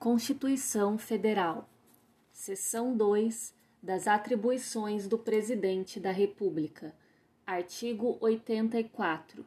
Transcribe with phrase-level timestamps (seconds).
[0.00, 1.68] Constituição Federal.
[2.32, 6.94] Seção 2 das Atribuições do Presidente da República.
[7.46, 9.44] Artigo 84.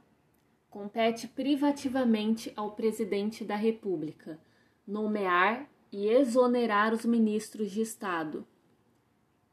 [0.69, 4.39] Compete privativamente ao Presidente da República
[4.85, 8.45] nomear e exonerar os ministros de Estado.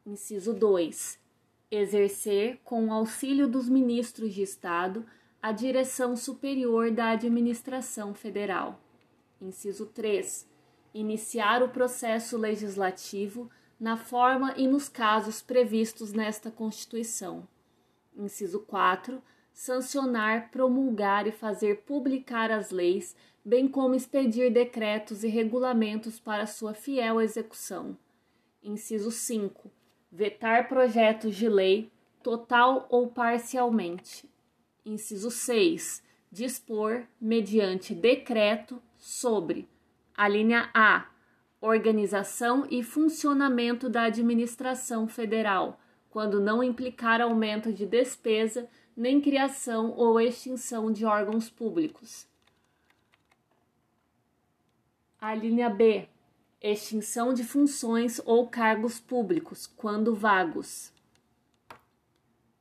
[0.05, 1.19] Inciso 2.
[1.71, 5.07] Exercer, com o auxílio dos ministros de Estado,
[5.41, 8.79] a direção superior da administração federal.
[9.41, 10.50] Inciso 3
[10.93, 17.49] iniciar o processo legislativo na forma e nos casos previstos nesta Constituição.
[18.16, 19.22] Inciso 4.
[19.53, 26.75] Sancionar, promulgar e fazer publicar as leis, bem como expedir decretos e regulamentos para sua
[26.75, 27.96] fiel execução.
[28.63, 29.71] Inciso 5.
[30.13, 31.91] Vetar projetos de lei,
[32.22, 34.28] total ou parcialmente.
[34.84, 36.02] Inciso 6.
[36.30, 39.69] Dispor, mediante decreto, sobre
[40.20, 41.06] a linha A.
[41.62, 50.20] Organização e funcionamento da administração federal, quando não implicar aumento de despesa nem criação ou
[50.20, 52.27] extinção de órgãos públicos.
[55.18, 56.06] A linha B.
[56.60, 60.92] Extinção de funções ou cargos públicos, quando vagos.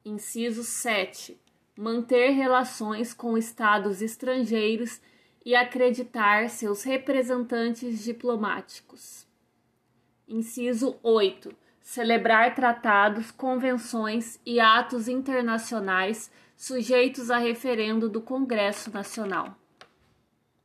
[0.05, 1.37] Inciso 7.
[1.77, 5.01] Manter relações com estados estrangeiros
[5.45, 9.25] e acreditar seus representantes diplomáticos.
[10.27, 11.53] Inciso 8.
[11.81, 19.57] Celebrar tratados, convenções e atos internacionais sujeitos a referendo do Congresso Nacional.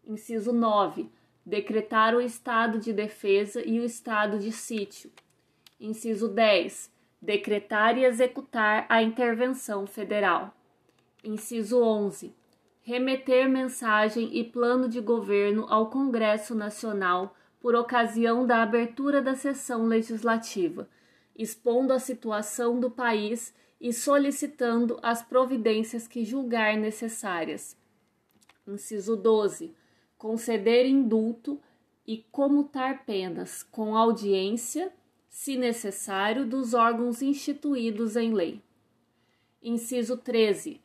[0.04, 1.08] Inciso 9.
[1.46, 5.10] Decretar o estado de defesa e o estado de sítio.
[5.80, 6.90] Inciso 10.
[7.22, 10.54] Decretar e executar a intervenção federal.
[11.22, 12.34] Inciso 11
[12.84, 19.86] remeter mensagem e plano de governo ao Congresso Nacional por ocasião da abertura da sessão
[19.86, 20.86] legislativa,
[21.34, 27.74] expondo a situação do país e solicitando as providências que julgar necessárias.
[28.68, 29.74] Inciso 12.
[30.18, 31.58] Conceder indulto
[32.06, 34.92] e comutar penas com audiência,
[35.30, 38.60] se necessário, dos órgãos instituídos em lei.
[39.62, 40.83] Inciso 13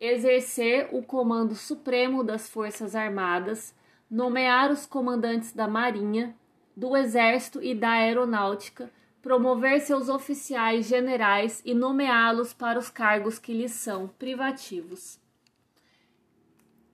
[0.00, 3.74] exercer o comando supremo das Forças Armadas,
[4.10, 6.34] nomear os comandantes da Marinha,
[6.74, 8.90] do Exército e da Aeronáutica,
[9.20, 15.20] promover seus oficiais generais e nomeá-los para os cargos que lhes são privativos.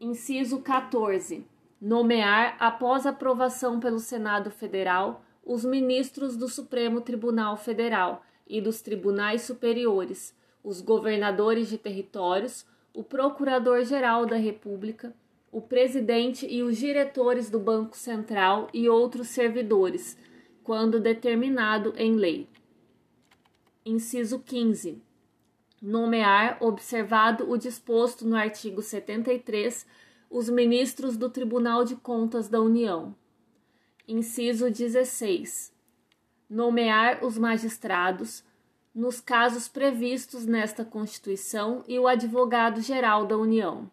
[0.00, 1.47] Inciso 14.
[1.81, 9.43] Nomear, após aprovação pelo Senado Federal, os ministros do Supremo Tribunal Federal e dos tribunais
[9.43, 10.34] superiores,
[10.65, 12.66] os governadores de territórios,
[12.97, 15.15] o Procurador-Geral da República,
[15.53, 20.17] o presidente e os diretores do Banco Central e outros servidores,
[20.65, 22.49] quando determinado em lei.
[23.84, 25.03] Inciso 15.
[25.81, 29.87] Nomear, observado o disposto no artigo 73,
[30.31, 33.15] os ministros do Tribunal de Contas da União.
[34.09, 35.71] Inciso 16.
[36.49, 38.43] Nomear os magistrados,
[38.97, 43.91] nos casos previstos nesta Constituição e o Advogado-Geral da União.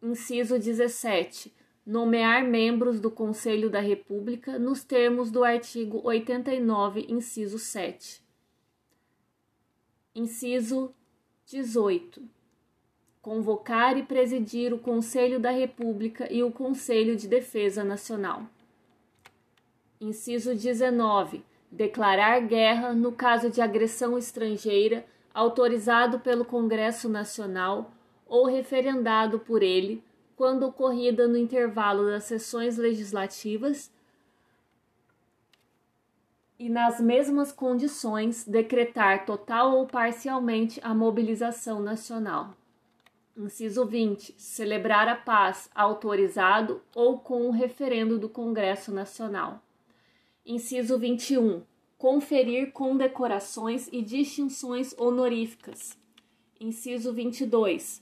[0.00, 1.52] Inciso 17.
[1.84, 8.22] Nomear membros do Conselho da República nos termos do artigo 89, inciso 7.
[10.14, 10.94] Inciso
[11.46, 12.22] 18.
[13.20, 18.46] Convocar e presidir o Conselho da República e o Conselho de Defesa Nacional.
[20.00, 25.04] Inciso 19 declarar guerra no caso de agressão estrangeira
[25.34, 27.90] autorizado pelo Congresso Nacional
[28.26, 30.02] ou referendado por ele,
[30.34, 33.90] quando ocorrida no intervalo das sessões legislativas
[36.58, 42.56] e nas mesmas condições decretar total ou parcialmente a mobilização nacional.
[43.36, 44.34] Inciso 20.
[44.38, 49.60] Celebrar a paz autorizado ou com o referendo do Congresso Nacional.
[50.48, 51.62] Inciso 21.
[51.98, 55.98] Conferir condecorações e distinções honoríficas.
[56.60, 58.00] Inciso 22.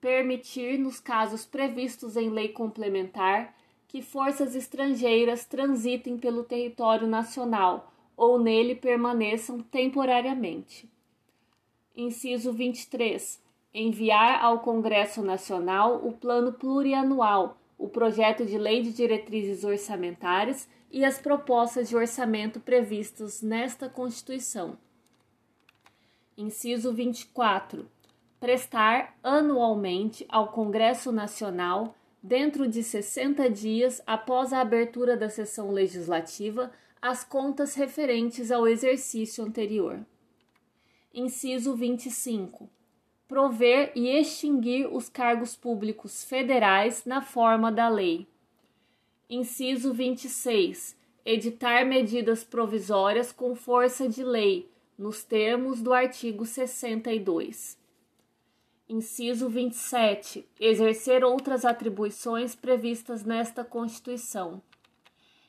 [0.00, 3.54] Permitir, nos casos previstos em lei complementar,
[3.86, 10.88] que forças estrangeiras transitem pelo território nacional ou nele permaneçam temporariamente.
[11.94, 13.42] Inciso 23.
[13.74, 21.04] Enviar ao Congresso Nacional o Plano Plurianual, o projeto de lei de diretrizes orçamentárias e
[21.04, 24.78] as propostas de orçamento previstas nesta Constituição.
[26.38, 27.90] Inciso 24.
[28.38, 36.70] Prestar anualmente ao Congresso Nacional dentro de 60 dias após a abertura da sessão legislativa,
[37.02, 39.98] as contas referentes ao exercício anterior.
[41.12, 42.70] Inciso 25.
[43.26, 48.28] Prover e extinguir os cargos públicos federais na forma da lei.
[49.28, 50.94] Inciso 26.
[51.24, 57.78] Editar medidas provisórias com força de lei, nos termos do artigo 62.
[58.86, 60.46] Inciso 27.
[60.60, 64.60] Exercer outras atribuições previstas nesta Constituição.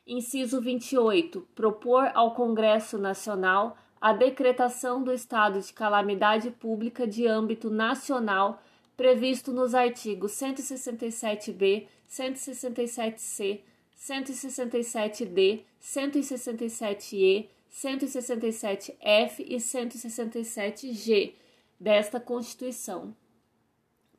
[0.07, 1.45] Inciso 28.
[1.53, 8.61] Propor ao Congresso Nacional a decretação do estado de calamidade pública de âmbito nacional
[8.95, 13.61] previsto nos artigos 167b, 167c,
[13.97, 21.33] 167d, 167e, 167f e 167g
[21.79, 23.15] desta Constituição.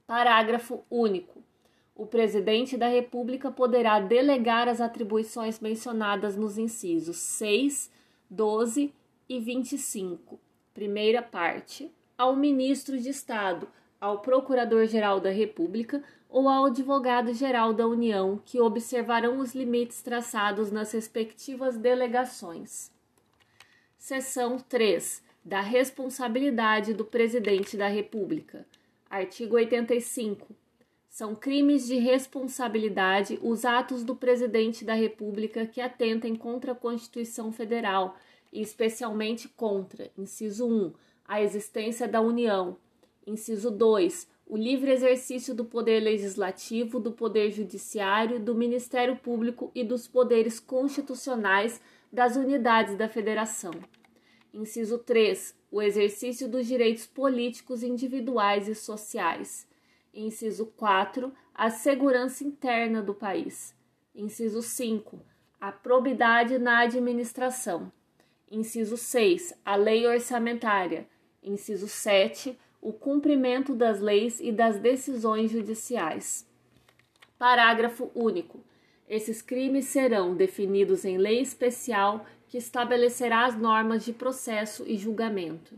[0.07, 1.43] Parágrafo único.
[1.95, 7.91] O presidente da República poderá delegar as atribuições mencionadas nos incisos 6,
[8.29, 8.93] 12
[9.29, 10.39] e 25,
[10.75, 13.67] primeira parte, ao ministro de Estado,
[13.99, 20.93] ao Procurador-Geral da República ou ao Advogado-Geral da União, que observarão os limites traçados nas
[20.93, 22.91] respectivas delegações.
[23.99, 25.23] Seção 3.
[25.45, 28.67] Da responsabilidade do Presidente da República.
[29.09, 30.55] Artigo 85
[31.17, 37.51] são crimes de responsabilidade os atos do presidente da República que atentem contra a Constituição
[37.51, 38.19] Federal,
[38.53, 40.93] e especialmente contra, inciso 1,
[41.25, 42.77] a existência da União,
[43.27, 49.83] inciso 2, o livre exercício do poder legislativo, do poder judiciário, do Ministério Público e
[49.83, 51.81] dos poderes constitucionais
[52.13, 53.73] das unidades da Federação.
[54.55, 59.67] Inciso 3, o exercício dos direitos políticos individuais e sociais.
[60.15, 61.33] Inciso 4.
[61.53, 63.75] A segurança interna do país.
[64.15, 65.21] Inciso 5.
[65.61, 67.93] A probidade na administração.
[68.51, 69.53] Inciso 6.
[69.65, 71.07] A lei orçamentária.
[71.43, 72.57] Inciso 7.
[72.87, 76.47] O cumprimento das leis e das decisões judiciais.
[77.37, 78.61] Parágrafo único.
[79.09, 85.75] Esses crimes serão definidos em lei especial que estabelecerá as normas de processo e julgamento.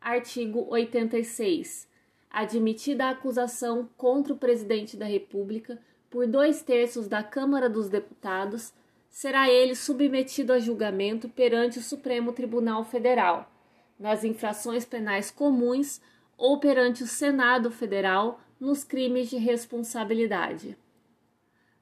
[0.00, 1.90] Artigo 86
[2.30, 8.72] admitida a acusação contra o presidente da República por dois terços da Câmara dos Deputados,
[9.08, 13.50] será ele submetido a julgamento perante o Supremo Tribunal Federal,
[13.98, 16.00] nas infrações penais comuns
[16.40, 20.76] ou perante o Senado Federal nos crimes de responsabilidade.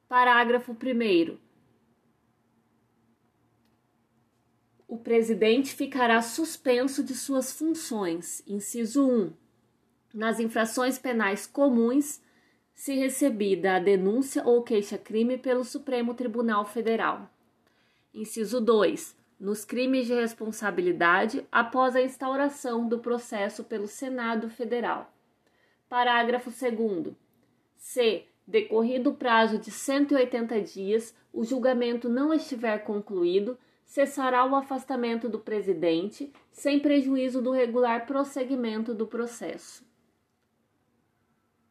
[0.07, 1.39] Parágrafo 1.
[4.87, 8.43] O presidente ficará suspenso de suas funções.
[8.47, 9.33] Inciso 1
[10.13, 12.21] nas infrações penais comuns,
[12.75, 17.29] se recebida a denúncia ou queixa-crime pelo Supremo Tribunal Federal.
[18.15, 19.18] Inciso 2.
[19.39, 25.13] Nos crimes de responsabilidade após a instauração do processo pelo Senado Federal.
[25.89, 27.15] Parágrafo 2.
[27.77, 35.29] Se, decorrido o prazo de 180 dias, o julgamento não estiver concluído, cessará o afastamento
[35.29, 39.87] do presidente, sem prejuízo do regular prosseguimento do processo.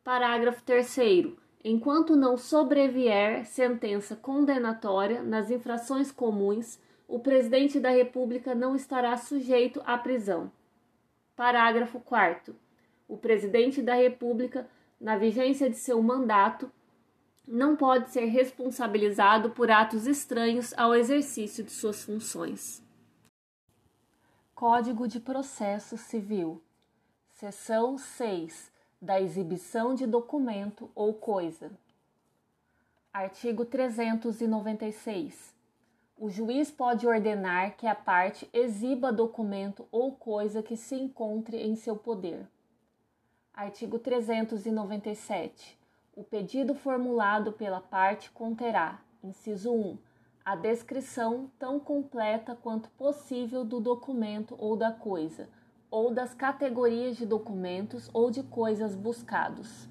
[0.06, 1.36] Parágrafo 3.
[1.66, 9.82] Enquanto não sobrevier sentença condenatória nas infrações comuns, o presidente da República não estará sujeito
[9.86, 10.52] à prisão.
[11.36, 12.54] Parágrafo 4.
[13.08, 16.70] O presidente da República, na vigência de seu mandato,
[17.48, 22.84] não pode ser responsabilizado por atos estranhos ao exercício de suas funções.
[24.54, 26.62] Código de Processo Civil.
[27.30, 28.70] Seção 6
[29.02, 31.72] da exibição de documento ou coisa.
[33.14, 35.57] Artigo 396.
[36.20, 41.76] O juiz pode ordenar que a parte exiba documento ou coisa que se encontre em
[41.76, 42.48] seu poder.
[43.54, 45.78] Artigo 397.
[46.16, 49.98] O pedido formulado pela parte conterá, inciso 1,
[50.44, 55.48] a descrição tão completa quanto possível do documento ou da coisa
[55.92, 59.88] ou das categorias de documentos ou de coisas buscados.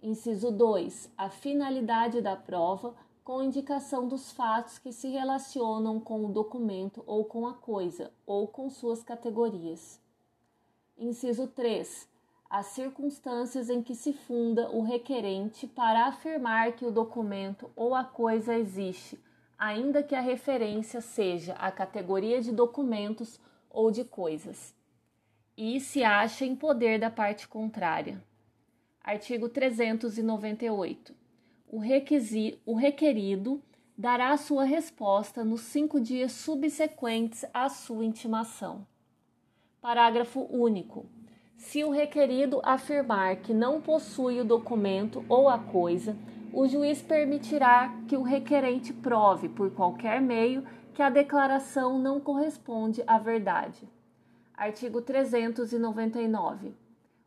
[0.00, 1.12] Inciso 2.
[1.18, 2.94] A finalidade da prova
[3.26, 8.46] com indicação dos fatos que se relacionam com o documento ou com a coisa, ou
[8.46, 10.00] com suas categorias.
[10.96, 12.08] Inciso 3.
[12.48, 18.04] As circunstâncias em que se funda o requerente para afirmar que o documento ou a
[18.04, 19.18] coisa existe,
[19.58, 24.72] ainda que a referência seja a categoria de documentos ou de coisas
[25.56, 28.22] e se acha em poder da parte contrária.
[29.02, 31.25] Artigo 398.
[31.76, 33.62] O, requisito, o requerido
[33.98, 38.86] dará sua resposta nos cinco dias subsequentes à sua intimação.
[39.82, 41.04] Parágrafo único.
[41.58, 46.16] Se o requerido afirmar que não possui o documento ou a coisa,
[46.50, 53.04] o juiz permitirá que o requerente prove, por qualquer meio, que a declaração não corresponde
[53.06, 53.86] à verdade.
[54.56, 56.72] Artigo 399.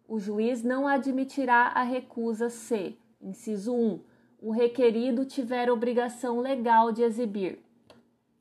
[0.07, 4.08] O juiz não admitirá a recusa se, inciso 1,
[4.41, 7.59] o requerido tiver obrigação legal de exibir.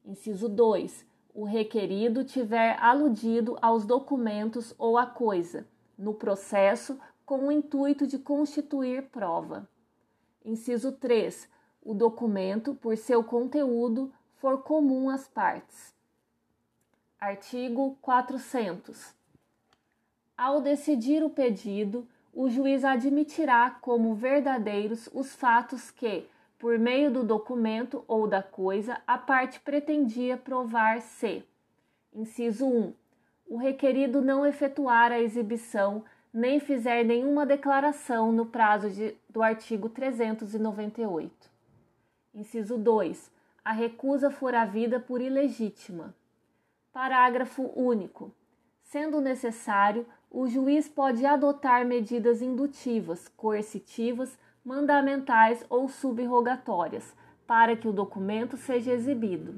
[0.04, 1.06] Inciso 2.
[1.34, 8.18] O requerido tiver aludido aos documentos ou à coisa, no processo, com o intuito de
[8.18, 9.68] constituir prova.
[10.44, 11.48] Inciso 3.
[11.82, 15.92] O documento, por seu conteúdo, for comum às partes.
[17.20, 19.14] Artigo 400.
[20.36, 22.06] Ao decidir o pedido,
[22.38, 26.24] o juiz admitirá como verdadeiros os fatos que,
[26.56, 31.44] por meio do documento ou da coisa, a parte pretendia provar se:
[32.14, 32.94] inciso 1.
[33.48, 39.88] O requerido não efetuar a exibição nem fizer nenhuma declaração no prazo de, do artigo
[39.88, 41.50] 398.
[42.32, 43.32] Inciso 2.
[43.64, 46.14] A recusa for havida por ilegítima.
[46.92, 48.30] Parágrafo único.
[48.84, 57.14] Sendo necessário, o juiz pode adotar medidas indutivas, coercitivas, mandamentais ou subrogatórias
[57.46, 59.54] para que o documento seja exibido.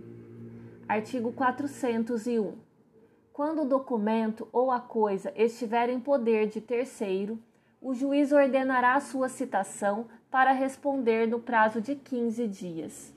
[0.89, 2.55] Artigo 401.
[3.33, 7.39] Quando o documento ou a coisa estiver em poder de terceiro,
[7.81, 13.15] o juiz ordenará sua citação para responder no prazo de 15 dias.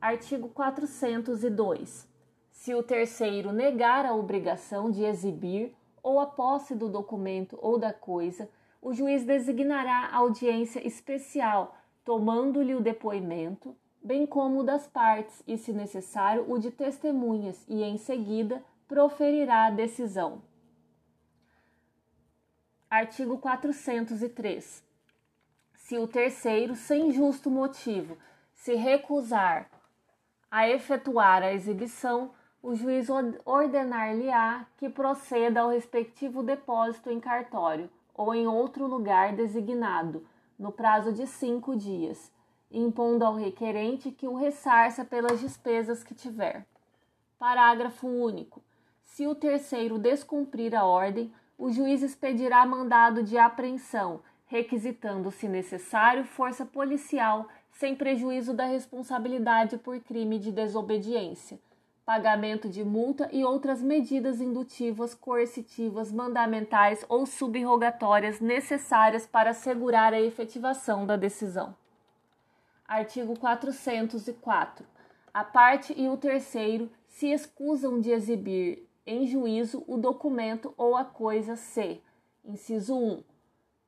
[0.00, 2.08] Artigo 402.
[2.50, 7.92] Se o terceiro negar a obrigação de exibir ou a posse do documento ou da
[7.92, 8.48] coisa,
[8.80, 15.72] o juiz designará audiência especial, tomando-lhe o depoimento, bem como o das partes e, se
[15.72, 20.42] necessário, o de testemunhas, e em seguida proferirá a decisão.
[22.90, 24.84] Artigo 403.
[25.76, 28.18] Se o terceiro, sem justo motivo,
[28.52, 29.70] se recusar
[30.50, 33.08] a efetuar a exibição, o juiz
[33.44, 40.24] ordenar-lhe-á que proceda ao respectivo depósito em cartório ou em outro lugar designado,
[40.56, 42.30] no prazo de cinco dias,
[42.70, 46.64] impondo ao requerente que o ressarça pelas despesas que tiver.
[47.36, 48.62] Parágrafo único.
[49.02, 56.24] Se o terceiro descumprir a ordem, o juiz expedirá mandado de apreensão, requisitando, se necessário,
[56.24, 61.58] força policial, sem prejuízo da responsabilidade por crime de desobediência
[62.04, 70.20] pagamento de multa e outras medidas indutivas, coercitivas, mandamentais ou subrogatórias necessárias para assegurar a
[70.20, 71.74] efetivação da decisão.
[72.86, 74.84] Artigo 404.
[75.32, 81.04] A parte e o terceiro se excusam de exibir em juízo o documento ou a
[81.04, 82.02] coisa se,
[82.44, 83.22] inciso 1,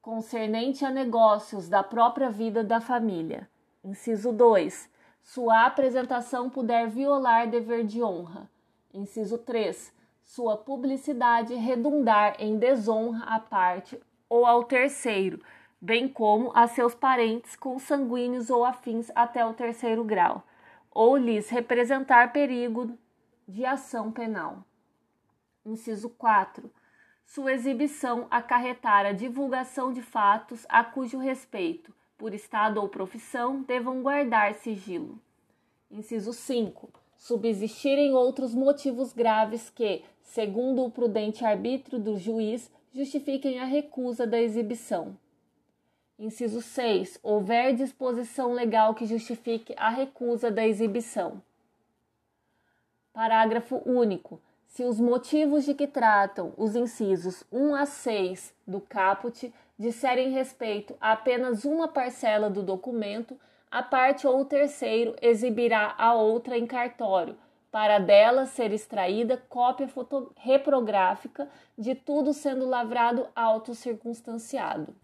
[0.01, 3.49] concernente a negócios da própria vida da família.
[3.83, 4.89] Inciso 2,
[5.25, 8.49] sua apresentação puder violar dever de honra.
[8.93, 9.91] Inciso 3.
[10.23, 15.41] Sua publicidade redundar em desonra à parte ou ao terceiro,
[15.81, 20.45] bem como a seus parentes consanguíneos ou afins até o terceiro grau,
[20.91, 22.97] ou lhes representar perigo
[23.49, 24.63] de ação penal.
[25.65, 26.71] Inciso 4.
[27.25, 34.03] Sua exibição acarretar a divulgação de fatos a cujo respeito por estado ou profissão, devam
[34.03, 35.19] guardar sigilo.
[35.91, 36.89] Inciso 5.
[37.17, 44.41] Subsistirem outros motivos graves que, segundo o prudente arbítrio do juiz, justifiquem a recusa da
[44.41, 45.17] exibição.
[46.19, 47.19] Inciso 6.
[47.23, 51.43] Houver disposição legal que justifique a recusa da exibição.
[53.13, 54.41] Parágrafo único.
[54.67, 60.97] Se os motivos de que tratam os incisos 1 a 6 do caput disserem respeito
[61.01, 63.39] a apenas uma parcela do documento,
[63.71, 67.37] a parte ou o terceiro exibirá a outra em cartório,
[67.71, 69.89] para dela ser extraída cópia
[70.37, 74.95] reprográfica de tudo sendo lavrado autocircunstanciado.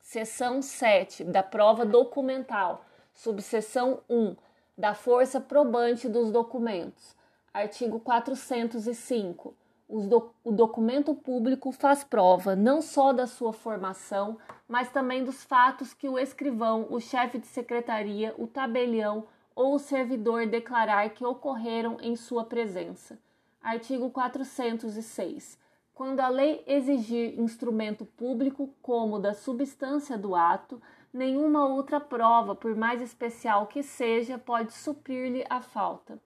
[0.00, 4.34] Seção 7 da prova documental, subseção 1
[4.76, 7.14] da força probante dos documentos.
[7.52, 9.54] Artigo 405
[9.88, 14.36] do, o documento público faz prova não só da sua formação,
[14.68, 19.78] mas também dos fatos que o escrivão, o chefe de secretaria, o tabelião ou o
[19.78, 23.18] servidor declarar que ocorreram em sua presença.
[23.62, 25.58] Artigo 406.
[25.94, 30.80] Quando a lei exigir instrumento público como da substância do ato,
[31.12, 36.20] nenhuma outra prova, por mais especial que seja, pode suprir-lhe a falta.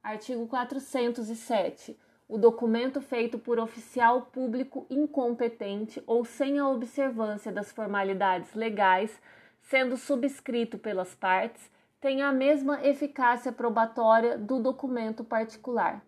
[0.00, 1.98] Artigo 407.
[2.26, 9.20] O documento feito por oficial público incompetente ou sem a observância das formalidades legais,
[9.60, 16.02] sendo subscrito pelas partes, tem a mesma eficácia probatória do documento particular.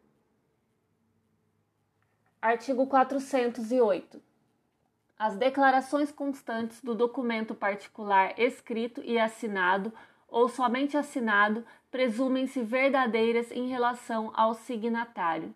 [2.41, 4.23] Artigo 408.
[5.19, 9.93] As declarações constantes do documento particular escrito e assinado
[10.29, 15.55] ou somente assinado presumem-se verdadeiras em relação ao signatário.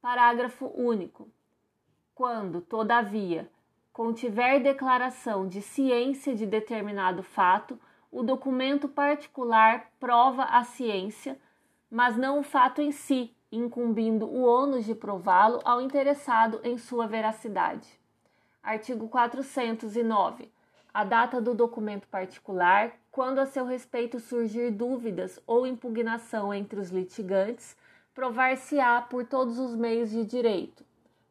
[0.00, 1.28] Parágrafo único.
[2.14, 3.50] Quando, todavia,
[3.92, 7.78] contiver declaração de ciência de determinado fato,
[8.10, 11.36] o documento particular prova a ciência,
[11.90, 17.08] mas não o fato em si, incumbindo o ônus de prová-lo ao interessado em sua
[17.08, 17.88] veracidade.
[18.62, 20.48] Artigo 409.
[20.94, 26.90] A data do documento particular, quando a seu respeito surgir dúvidas ou impugnação entre os
[26.90, 27.76] litigantes,
[28.18, 30.84] provar-se-á por todos os meios de direito.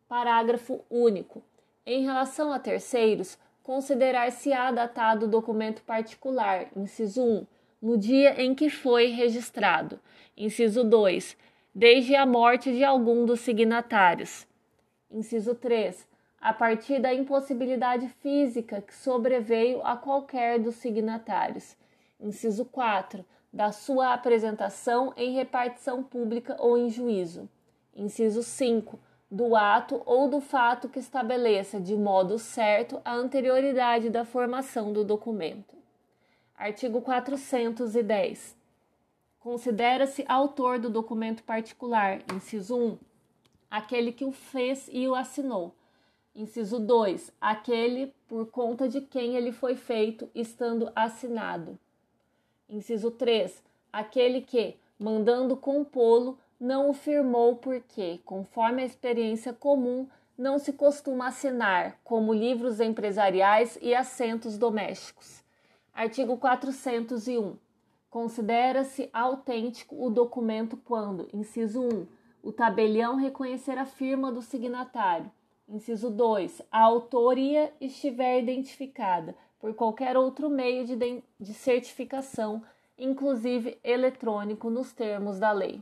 [0.07, 1.43] Parágrafo único.
[1.85, 7.45] Em relação a terceiros, considerar-se-á datado o documento particular, inciso 1,
[7.81, 9.99] no dia em que foi registrado.
[10.37, 11.35] Inciso 2,
[11.75, 14.47] desde a morte de algum dos signatários.
[15.11, 16.07] Inciso 3,
[16.39, 21.75] a partir da impossibilidade física que sobreveio a qualquer dos signatários.
[22.17, 23.25] Inciso 4.
[23.57, 27.49] Da sua apresentação em repartição pública ou em juízo.
[27.95, 28.99] Inciso 5.
[29.31, 35.03] Do ato ou do fato que estabeleça de modo certo a anterioridade da formação do
[35.03, 35.73] documento.
[36.55, 38.55] Artigo 410.
[39.39, 42.97] Considera-se autor do documento particular, inciso 1,
[43.71, 45.73] aquele que o fez e o assinou
[46.35, 47.33] Inciso 2.
[47.41, 51.79] Aquele por conta de quem ele foi feito, estando assinado.
[52.69, 53.63] Inciso 3.
[53.91, 61.27] Aquele que, mandando compô-lo, não o firmou porque, conforme a experiência comum, não se costuma
[61.27, 65.43] assinar, como livros empresariais e assentos domésticos.
[65.93, 67.55] Artigo 401.
[68.09, 72.07] Considera-se autêntico o documento quando, inciso 1,
[72.43, 75.31] o tabelião reconhecer a firma do signatário
[75.69, 76.61] Inciso 2.
[76.71, 80.95] A autoria estiver identificada por qualquer outro meio de,
[81.39, 82.61] de certificação,
[82.97, 85.81] inclusive eletrônico, nos termos da lei.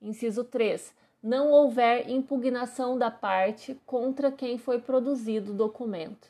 [0.00, 0.94] Inciso 3.
[1.22, 6.28] Não houver impugnação da parte contra quem foi produzido o documento.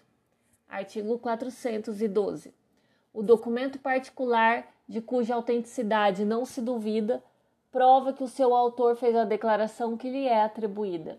[0.69, 2.53] Artigo 412.
[3.15, 7.23] O documento particular de cuja autenticidade não se duvida
[7.73, 11.19] prova que o seu autor fez a declaração que lhe é atribuída.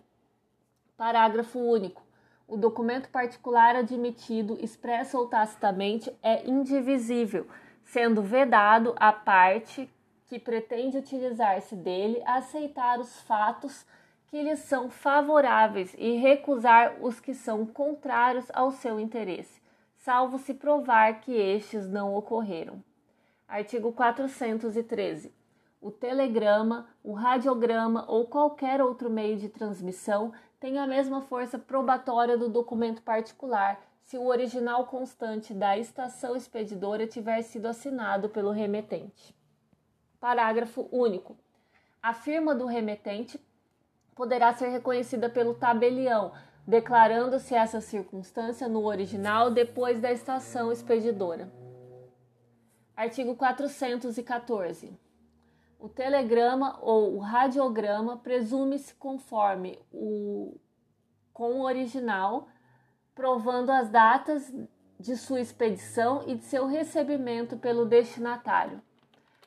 [0.96, 2.03] Parágrafo único.
[2.48, 7.48] O documento particular admitido, expresso ou tacitamente, é indivisível,
[7.84, 9.90] sendo vedado a parte
[10.28, 13.86] que pretende utilizar-se dele aceitar os fatos
[14.28, 19.62] que lhe são favoráveis e recusar os que são contrários ao seu interesse,
[19.98, 22.84] salvo se provar que estes não ocorreram.
[23.48, 25.32] Artigo 413.
[25.84, 32.38] O telegrama, o radiograma ou qualquer outro meio de transmissão tem a mesma força probatória
[32.38, 39.36] do documento particular se o original constante da estação expedidora tiver sido assinado pelo remetente.
[40.22, 41.36] Parágrafo único.
[42.02, 43.38] A firma do remetente
[44.16, 46.32] poderá ser reconhecida pelo tabelião,
[46.66, 51.52] declarando-se essa circunstância no original depois da estação expedidora.
[52.96, 55.03] Artigo 414.
[55.84, 60.56] O telegrama ou o radiograma presume-se conforme o
[61.34, 62.48] com o original,
[63.14, 64.50] provando as datas
[64.98, 68.82] de sua expedição e de seu recebimento pelo destinatário.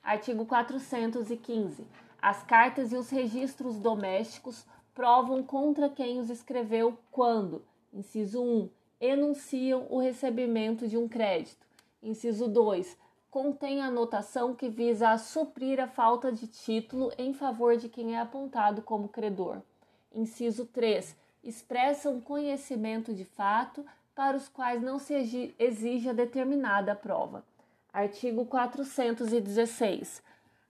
[0.02, 1.86] Artigo 415.
[2.20, 8.68] As cartas e os registros domésticos provam contra quem os escreveu quando, inciso 1,
[9.00, 11.66] enunciam o recebimento de um crédito.
[12.02, 13.05] Inciso 2,
[13.36, 18.16] contém a anotação que visa a suprir a falta de título em favor de quem
[18.16, 19.60] é apontado como credor.
[20.10, 21.14] Inciso 3.
[21.44, 27.44] Expressa um conhecimento de fato para os quais não se exige a determinada prova.
[27.92, 30.22] Artigo 416.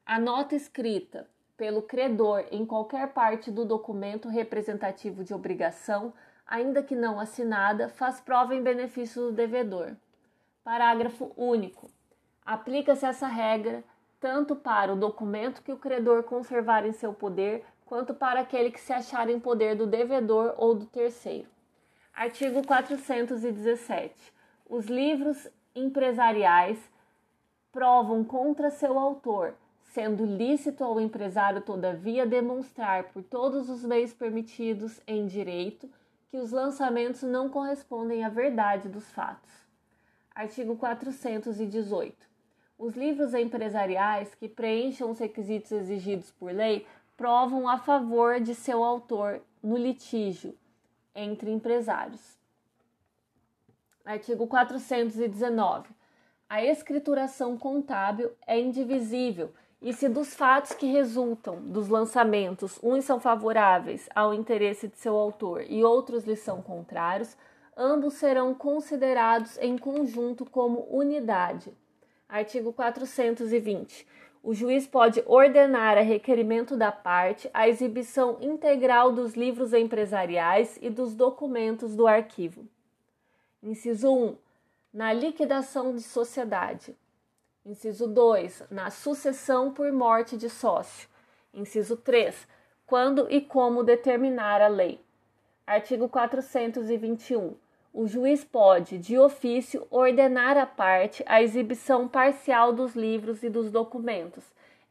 [0.05, 6.13] A nota escrita pelo credor em qualquer parte do documento representativo de obrigação,
[6.45, 9.95] ainda que não assinada, faz prova em benefício do devedor.
[10.65, 11.95] Parágrafo único.
[12.47, 13.83] Aplica-se essa regra
[14.21, 18.81] tanto para o documento que o credor conservar em seu poder, quanto para aquele que
[18.81, 21.49] se achar em poder do devedor ou do terceiro.
[22.15, 24.15] Artigo 417.
[24.69, 26.79] Os livros empresariais
[27.73, 29.55] provam contra seu autor,
[29.93, 35.91] sendo lícito ao empresário, todavia, demonstrar por todos os meios permitidos em direito
[36.31, 39.53] que os lançamentos não correspondem à verdade dos fatos.
[40.35, 42.36] Artigo 418.
[42.79, 46.87] Os livros empresariais que preencham os requisitos exigidos por lei
[47.17, 50.55] provam a favor de seu autor no litígio
[51.15, 52.37] entre empresários.
[54.05, 55.89] Artigo 419.
[56.49, 63.19] A escrituração contábil é indivisível e se dos fatos que resultam dos lançamentos uns são
[63.19, 67.37] favoráveis ao interesse de seu autor e outros lhe são contrários,
[67.75, 71.73] ambos serão considerados em conjunto como unidade.
[72.29, 74.07] Artigo 420.
[74.43, 80.91] O juiz pode ordenar a requerimento da parte a exibição integral dos livros empresariais e
[80.91, 82.67] dos documentos do arquivo.
[83.63, 84.37] Inciso 1.
[84.93, 86.97] Na liquidação de sociedade.
[87.65, 88.65] Inciso 2.
[88.71, 91.09] Na sucessão por morte de sócio.
[91.55, 92.47] Inciso 3.
[92.87, 95.01] Quando e como determinar a lei.
[95.67, 97.55] Artigo 421.
[97.99, 103.71] O juiz pode, de ofício, ordenar à parte a exibição parcial dos livros e dos
[103.71, 104.45] documentos,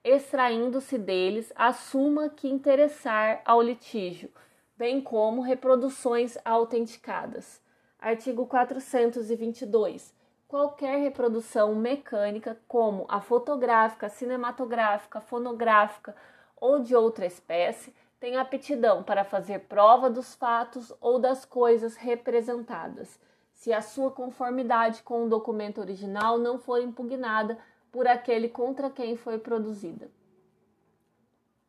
[0.03, 4.31] extraindo-se deles a suma que interessar ao litígio,
[4.75, 7.61] bem como reproduções autenticadas.
[7.99, 10.11] Artigo 422
[10.47, 16.15] qualquer reprodução mecânica, como a fotográfica, cinematográfica, fonográfica
[16.55, 17.93] ou de outra espécie,
[18.25, 23.19] tem aptidão para fazer prova dos fatos ou das coisas representadas,
[23.53, 27.55] se a sua conformidade com o documento original não for impugnada
[27.91, 30.09] por aquele contra quem foi produzida.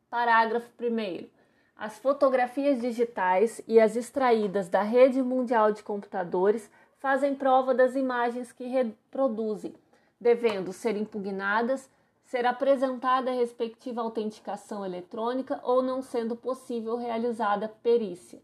[0.09, 1.27] Parágrafo 1.
[1.75, 8.51] As fotografias digitais e as extraídas da rede mundial de computadores fazem prova das imagens
[8.51, 9.75] que reproduzem,
[10.19, 11.87] devendo ser impugnadas,
[12.27, 18.41] ser apresentada a respectiva autenticação eletrônica ou não sendo possível realizada perícia.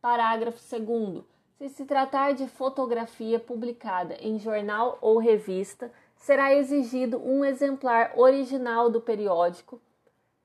[0.00, 1.24] Parágrafo 2.
[1.58, 8.88] Se se tratar de fotografia publicada em jornal ou revista, será exigido um exemplar original
[8.88, 9.80] do periódico,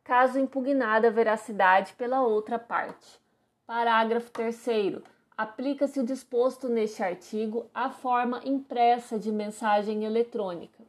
[0.03, 3.19] caso impugnada a veracidade pela outra parte.
[3.67, 5.03] Parágrafo 3
[5.37, 10.88] aplica-se o disposto neste artigo à forma impressa de mensagem eletrônica.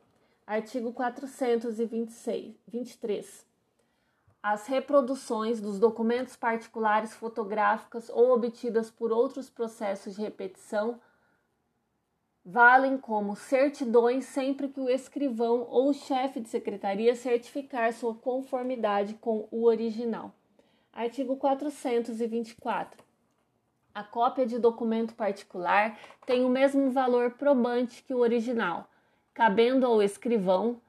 [0.51, 3.47] Artigo 426, 23.
[4.43, 11.01] As reproduções dos documentos particulares fotográficas ou obtidas por outros processos de repetição
[12.45, 19.15] valem como certidões sempre que o escrivão ou o chefe de secretaria certificar sua conformidade
[19.15, 20.35] com o original.
[20.93, 23.05] Artigo 424.
[23.95, 28.91] A cópia de documento particular tem o mesmo valor probante que o original,
[29.35, 30.81] cabendo ao escrivão,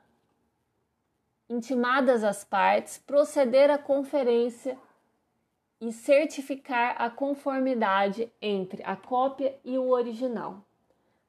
[1.50, 4.78] intimadas as partes, proceder à conferência
[5.80, 10.64] e certificar a conformidade entre a cópia e o original.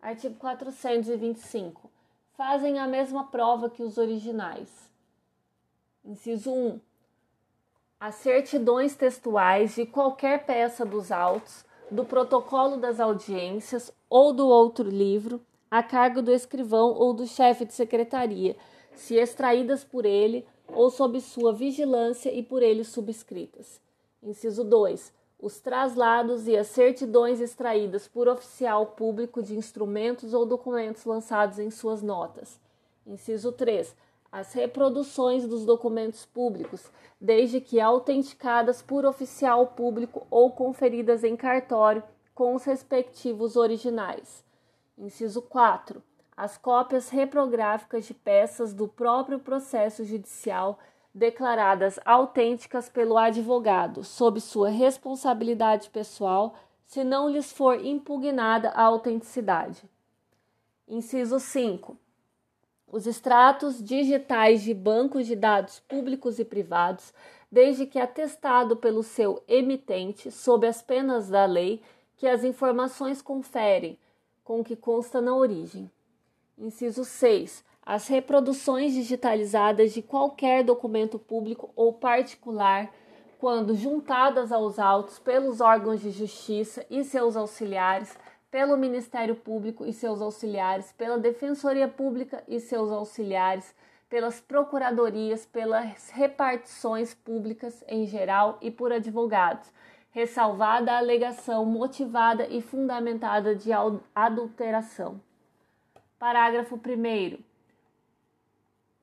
[0.00, 1.90] Artigo 425.
[2.36, 4.90] Fazem a mesma prova que os originais.
[6.04, 6.80] Inciso 1
[8.02, 14.90] as certidões textuais de qualquer peça dos autos, do protocolo das audiências ou do outro
[14.90, 15.40] livro,
[15.72, 18.54] a cargo do escrivão ou do chefe de secretaria,
[18.94, 23.80] se extraídas por ele ou sob sua vigilância e por ele subscritas.
[24.22, 25.10] Inciso 2.
[25.40, 31.70] Os traslados e as certidões extraídas por oficial público de instrumentos ou documentos lançados em
[31.70, 32.60] suas notas.
[33.06, 33.96] Inciso 3
[34.30, 42.02] as reproduções dos documentos públicos, desde que autenticadas por oficial público ou conferidas em cartório
[42.34, 44.42] com os respectivos originais.
[45.02, 46.00] Inciso 4.
[46.36, 50.78] As cópias reprográficas de peças do próprio processo judicial
[51.12, 56.54] declaradas autênticas pelo advogado, sob sua responsabilidade pessoal,
[56.86, 59.82] se não lhes for impugnada a autenticidade.
[60.86, 61.96] Inciso 5
[62.92, 67.14] os extratos digitais de bancos de dados públicos e privados,
[67.50, 71.80] desde que atestado pelo seu emitente, sob as penas da lei,
[72.18, 73.98] que as informações conferem
[74.44, 75.90] com o que consta na origem.
[76.58, 77.64] Inciso 6.
[77.84, 82.92] As reproduções digitalizadas de qualquer documento público ou particular,
[83.38, 88.16] quando juntadas aos autos pelos órgãos de justiça e seus auxiliares,
[88.52, 93.74] pelo Ministério Público e seus auxiliares, pela Defensoria Pública e seus auxiliares,
[94.08, 99.72] pelas procuradorias, pelas repartições públicas em geral e por advogados,
[100.12, 103.70] ressalvada a alegação motivada e fundamentada de
[104.14, 105.20] adulteração.
[106.18, 107.42] Parágrafo 1.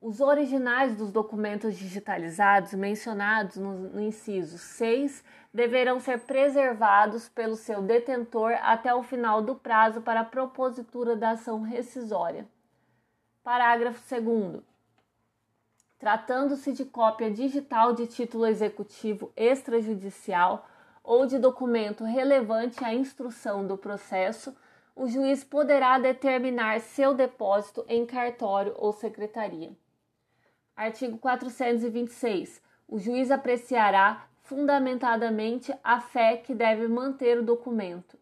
[0.00, 7.82] Os originais dos documentos digitalizados mencionados no, no, inciso 6 deverão ser preservados pelo seu
[7.82, 12.46] detentor até o final do prazo para a propositura da ação rescisória.
[13.42, 14.62] Parágrafo 2.
[15.98, 20.66] Tratando-se de cópia digital de título executivo extrajudicial
[21.10, 24.54] ou de documento relevante à instrução do processo,
[24.94, 29.72] o juiz poderá determinar seu depósito em cartório ou secretaria.
[30.76, 32.62] Artigo 426.
[32.86, 38.16] O juiz apreciará fundamentadamente a fé que deve manter o documento,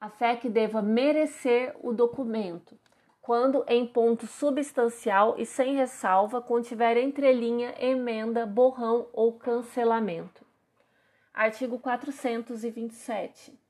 [0.00, 2.76] a fé que deva merecer o documento,
[3.20, 10.50] quando em ponto substancial e sem ressalva contiver entrelinha, emenda, borrão ou cancelamento.
[11.34, 13.62] Artigo 427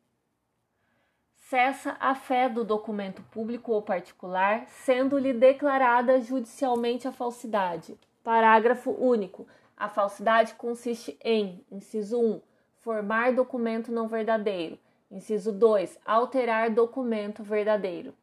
[1.53, 7.95] cessa a fé do documento público ou particular, sendo-lhe declarada judicialmente a falsidade.
[8.25, 9.47] Parágrafo único.
[9.77, 12.41] A falsidade consiste em: inciso 1,
[12.81, 14.79] formar documento não verdadeiro.
[15.11, 18.15] Inciso 2, alterar documento verdadeiro.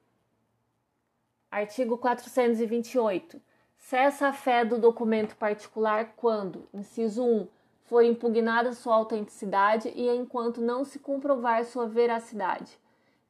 [1.51, 3.39] Artigo 428.
[3.77, 7.47] Cessa a fé do documento particular quando, inciso 1,
[7.89, 12.79] for impugnada sua autenticidade e enquanto não se comprovar sua veracidade.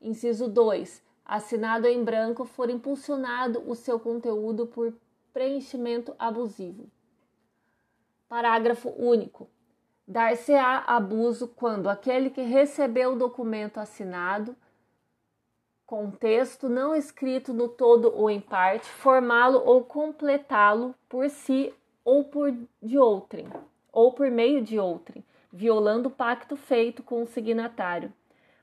[0.02, 1.02] Inciso 2.
[1.26, 4.94] Assinado em branco for impulsionado o seu conteúdo por
[5.32, 6.90] preenchimento abusivo.
[8.28, 9.48] Parágrafo único.
[10.06, 14.56] Dar-se-á abuso quando aquele que recebeu o documento assinado,
[15.86, 22.26] com texto não escrito no todo ou em parte, formá-lo ou completá-lo por si ou
[22.26, 23.48] por de outrem,
[23.92, 28.14] ou por meio de outrem, violando o pacto feito com o signatário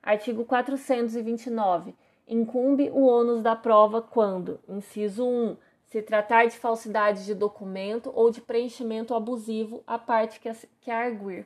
[0.06, 1.92] Artigo 429.
[2.28, 8.30] Incumbe o ônus da prova quando, inciso 1, se tratar de falsidade de documento ou
[8.30, 10.48] de preenchimento abusivo à parte que,
[10.80, 11.44] que arguir.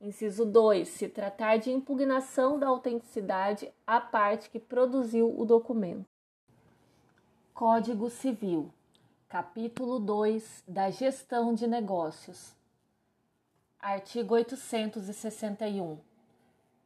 [0.00, 0.86] Inciso 2.
[0.86, 6.04] Se tratar de impugnação da autenticidade à parte que produziu o documento.
[7.52, 8.72] Código Civil.
[9.28, 12.57] Capítulo 2 da Gestão de Negócios.
[13.80, 15.98] Artigo 861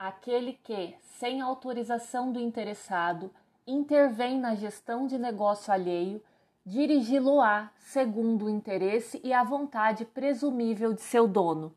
[0.02, 3.31] aquele que, sem autorização do interessado,
[3.64, 6.20] intervém na gestão de negócio alheio,
[6.66, 11.72] dirigi-lo-á segundo o interesse e a vontade presumível de seu dono,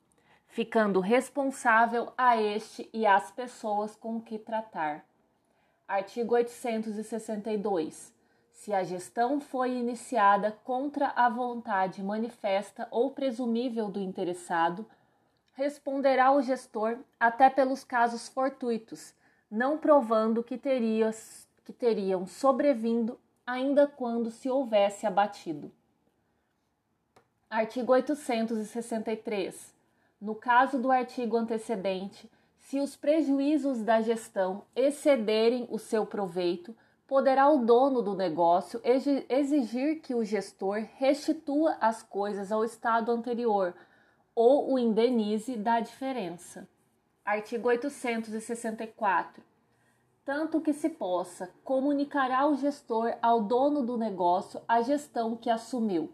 [0.47, 5.05] ficando responsável a este e às pessoas com que tratar.
[5.87, 8.11] Artigo 862.
[8.51, 14.83] Se a gestão foi iniciada contra a vontade manifesta ou presumível do interessado,
[15.55, 19.13] responderá o gestor até pelos casos fortuitos,
[19.49, 20.59] não provando que,
[21.63, 25.71] que teriam sobrevindo ainda quando se houvesse abatido.
[27.49, 29.73] Artigo 863.
[30.19, 36.75] No caso do artigo antecedente, se os prejuízos da gestão excederem o seu proveito,
[37.07, 38.81] poderá o dono do negócio
[39.29, 43.73] exigir que o gestor restitua as coisas ao estado anterior
[44.35, 46.67] ou o indenize da diferença.
[47.23, 49.41] Artigo 864.
[50.25, 56.11] Tanto que se possa, comunicará o gestor ao dono do negócio a gestão que assumiu,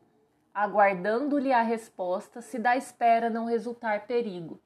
[0.53, 4.60] aguardando-lhe a resposta se da espera não resultar perigo.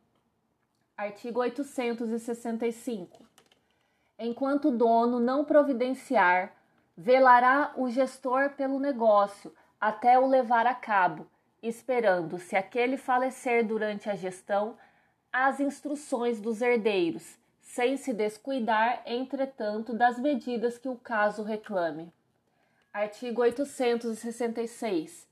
[0.97, 3.23] Artigo 865.
[4.17, 6.53] Enquanto o dono não providenciar,
[6.97, 11.27] velará o gestor pelo negócio até o levar a cabo,
[11.67, 14.77] esperando, se aquele falecer durante a gestão,
[15.31, 22.11] as instruções dos herdeiros, sem se descuidar, entretanto, das medidas que o caso reclame.
[22.93, 25.27] Artigo 866.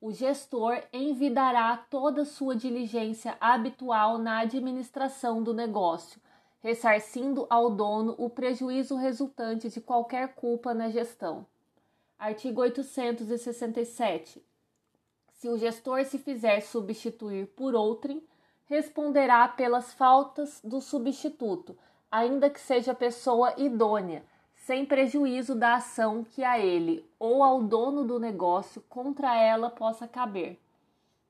[0.00, 6.20] O gestor envidará toda sua diligência habitual na administração do negócio,
[6.60, 11.44] ressarcindo ao dono o prejuízo resultante de qualquer culpa na gestão.
[12.16, 14.40] Artigo 867.
[15.38, 18.20] Se o gestor se fizer substituir por outrem,
[18.66, 21.78] responderá pelas faltas do substituto,
[22.10, 24.24] ainda que seja pessoa idônea,
[24.56, 30.08] sem prejuízo da ação que a ele ou ao dono do negócio contra ela possa
[30.08, 30.58] caber.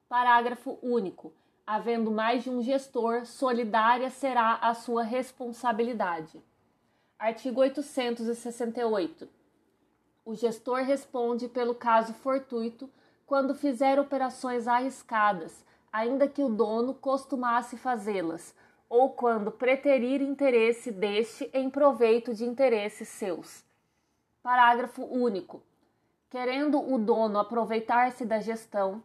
[0.08, 1.30] Parágrafo único.
[1.66, 6.42] Havendo mais de um gestor, solidária será a sua responsabilidade.
[7.18, 9.28] Artigo 868.
[10.24, 12.90] O gestor responde pelo caso fortuito
[13.28, 15.62] quando fizer operações arriscadas,
[15.92, 18.54] ainda que o dono costumasse fazê-las,
[18.88, 23.62] ou quando preterir interesse deste em proveito de interesses seus.
[24.42, 25.62] Parágrafo único.
[26.30, 29.02] Querendo o dono aproveitar-se da gestão,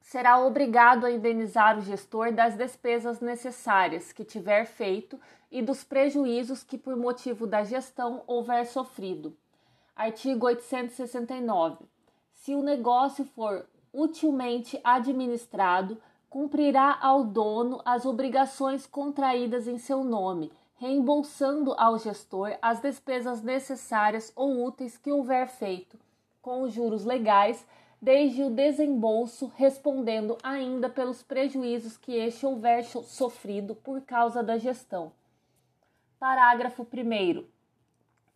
[0.00, 6.64] será obrigado a indenizar o gestor das despesas necessárias que tiver feito e dos prejuízos
[6.64, 9.36] que, por motivo da gestão, houver sofrido.
[9.94, 11.89] Artigo 869.
[12.40, 16.00] Se o negócio for utilmente administrado,
[16.30, 24.32] cumprirá ao dono as obrigações contraídas em seu nome, reembolsando ao gestor as despesas necessárias
[24.34, 25.98] ou úteis que houver feito,
[26.40, 27.66] com os juros legais,
[28.00, 35.12] desde o desembolso, respondendo ainda pelos prejuízos que este houver sofrido por causa da gestão.
[36.18, 37.44] Parágrafo 1.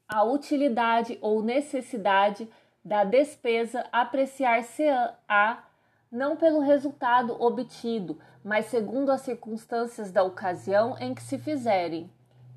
[0.07, 2.47] A utilidade ou necessidade
[2.85, 5.65] da despesa apreciar-se-á
[6.13, 12.11] não pelo resultado obtido, mas segundo as circunstâncias da ocasião em que se fizerem.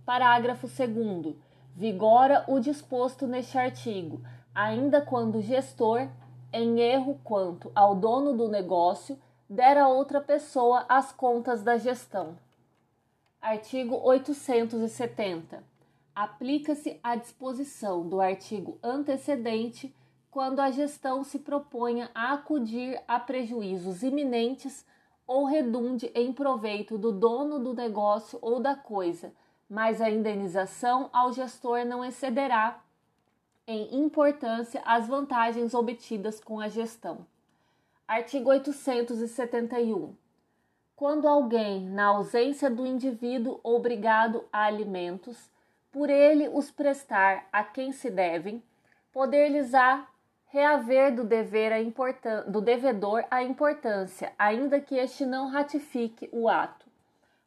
[0.06, 1.36] Parágrafo 2.
[1.74, 4.22] Vigora o disposto neste artigo,
[4.54, 6.08] ainda quando o gestor,
[6.52, 9.18] em erro quanto ao dono do negócio,
[9.50, 12.38] der a outra pessoa as contas da gestão.
[13.42, 15.64] Artigo 870.
[16.14, 19.96] Aplica-se a disposição do artigo antecedente
[20.30, 24.86] quando a gestão se proponha a acudir a prejuízos iminentes
[25.26, 29.34] ou redunde em proveito do dono do negócio ou da coisa,
[29.70, 32.82] mas a indenização ao gestor não excederá
[33.68, 37.26] em importância as vantagens obtidas com a gestão.
[38.08, 40.16] Artigo 871.
[40.96, 45.52] Quando alguém, na ausência do indivíduo obrigado a alimentos,
[45.92, 48.64] por ele os prestar a quem se devem,
[49.12, 50.08] poder-lhes-á
[50.50, 51.78] reaver do dever a
[52.48, 56.86] do devedor a importância, ainda que este não ratifique o ato.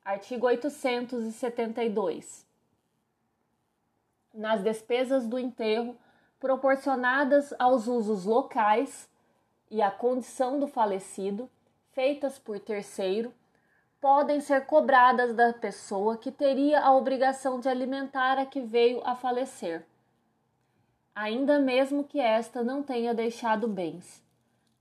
[0.05, 2.47] Artigo 872.
[4.33, 5.97] Nas despesas do enterro
[6.39, 9.09] proporcionadas aos usos locais
[9.71, 11.51] e à condição do falecido,
[11.93, 13.33] feitas por terceiro,
[14.01, 19.15] podem ser cobradas da pessoa que teria a obrigação de alimentar a que veio a
[19.15, 19.85] falecer
[21.15, 24.23] ainda mesmo que esta não tenha deixado bens.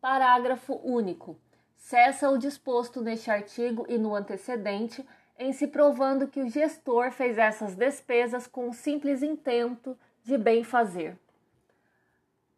[0.02, 1.36] Parágrafo único.
[1.76, 5.06] Cessa o disposto neste artigo e no antecedente,
[5.38, 10.64] em se provando que o gestor fez essas despesas com o simples intento de bem
[10.64, 11.18] fazer.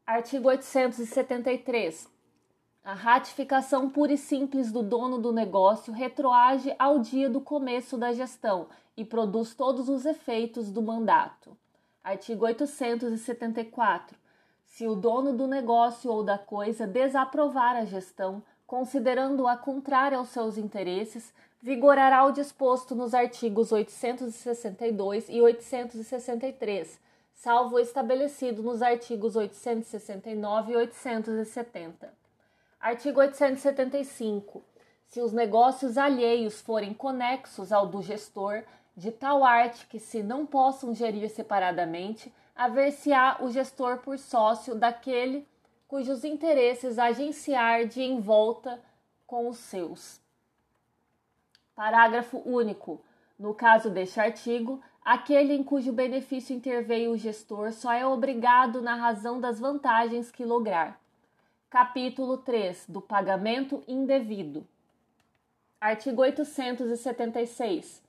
[0.06, 2.10] Artigo 873.
[2.84, 8.12] A ratificação pura e simples do dono do negócio retroage ao dia do começo da
[8.12, 11.56] gestão e produz todos os efeitos do mandato.
[12.04, 14.18] Artigo 874.
[14.66, 20.58] Se o dono do negócio ou da coisa desaprovar a gestão, considerando-a contrária aos seus
[20.58, 27.00] interesses, vigorará o disposto nos artigos 862 e 863,
[27.36, 32.12] salvo o estabelecido nos artigos 869 e 870.
[32.80, 34.64] Artigo 875.
[35.08, 38.64] Se os negócios alheios forem conexos ao do gestor,
[38.96, 45.48] de tal arte que, se não possam gerir separadamente, haver-se-á o gestor por sócio daquele
[45.88, 48.82] cujos interesses agenciar de envolta
[49.28, 50.22] com os seus.
[51.76, 53.02] Parágrafo único.
[53.38, 58.96] No caso deste artigo, aquele em cujo benefício interveio o gestor só é obrigado na
[58.96, 61.00] razão das vantagens que lograr.
[61.70, 64.66] Capítulo 3 do pagamento indevido.
[65.80, 68.02] Artigo 876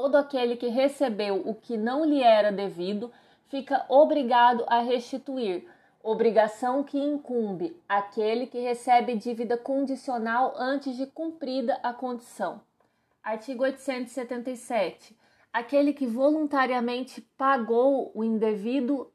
[0.00, 3.10] todo aquele que recebeu o que não lhe era devido
[3.48, 5.66] fica obrigado a restituir,
[6.00, 12.60] obrigação que incumbe aquele que recebe dívida condicional antes de cumprida a condição.
[13.20, 15.18] Artigo 877.
[15.52, 19.10] Aquele que voluntariamente pagou o indevido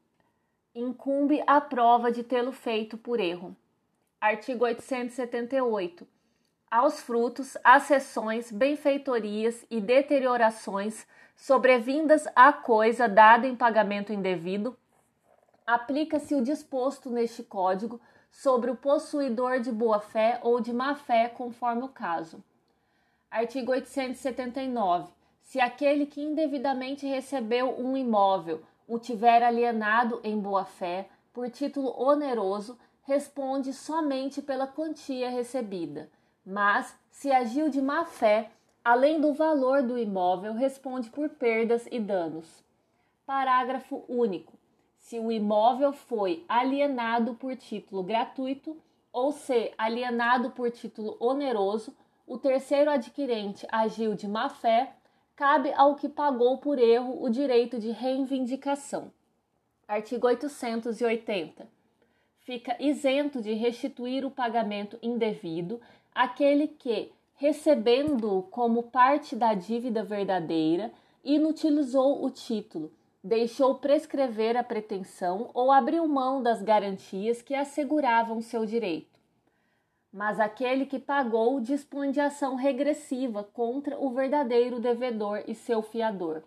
[0.74, 3.56] incumbe a prova de tê-lo feito por erro.
[4.20, 6.06] Artigo 878
[6.74, 11.06] aos frutos, acessões, benfeitorias e deteriorações
[11.36, 14.76] sobrevindas à coisa dada em pagamento indevido,
[15.64, 21.88] aplica-se o disposto neste código sobre o possuidor de boa-fé ou de má-fé, conforme o
[21.88, 22.42] caso.
[23.30, 25.12] Artigo 879.
[25.42, 32.76] Se aquele que indevidamente recebeu um imóvel o tiver alienado em boa-fé, por título oneroso,
[33.02, 36.10] responde somente pela quantia recebida
[36.44, 38.50] mas se agiu de má fé,
[38.84, 42.64] além do valor do imóvel, responde por perdas e danos.
[43.24, 44.52] Parágrafo único.
[44.98, 48.76] Se o imóvel foi alienado por título gratuito
[49.12, 51.94] ou se alienado por título oneroso,
[52.26, 54.94] o terceiro adquirente agiu de má fé,
[55.36, 59.12] cabe ao que pagou por erro o direito de reivindicação.
[59.86, 61.68] Artigo 880.
[62.40, 65.80] Fica isento de restituir o pagamento indevido
[66.14, 70.92] aquele que, recebendo como parte da dívida verdadeira,
[71.24, 72.92] inutilizou o título,
[73.22, 79.18] deixou prescrever a pretensão ou abriu mão das garantias que asseguravam seu direito.
[80.12, 86.42] Mas aquele que pagou dispõe de ação regressiva contra o verdadeiro devedor e seu fiador.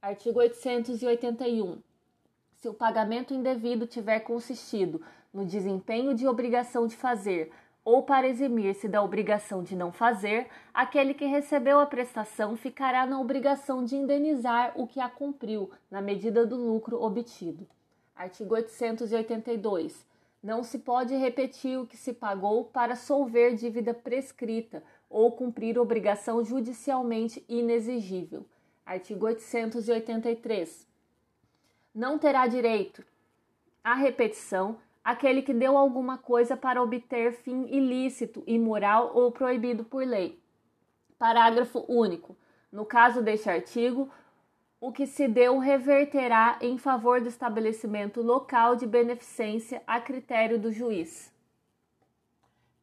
[0.00, 1.82] Artigo 881.
[2.54, 5.02] Se o pagamento indevido tiver consistido
[5.34, 7.52] no desempenho de obrigação de fazer
[7.88, 13.18] ou para eximir-se da obrigação de não fazer, aquele que recebeu a prestação ficará na
[13.18, 17.66] obrigação de indenizar o que a cumpriu, na medida do lucro obtido.
[18.14, 20.06] Artigo 882.
[20.42, 26.44] Não se pode repetir o que se pagou para solver dívida prescrita ou cumprir obrigação
[26.44, 28.44] judicialmente inexigível.
[28.84, 30.86] Artigo 883.
[31.94, 33.02] Não terá direito
[33.82, 34.76] à repetição
[35.08, 40.38] aquele que deu alguma coisa para obter fim ilícito, imoral ou proibido por lei.
[41.18, 42.36] Parágrafo único.
[42.70, 44.10] No caso deste artigo,
[44.78, 50.70] o que se deu reverterá em favor do estabelecimento local de beneficência a critério do
[50.70, 51.32] juiz.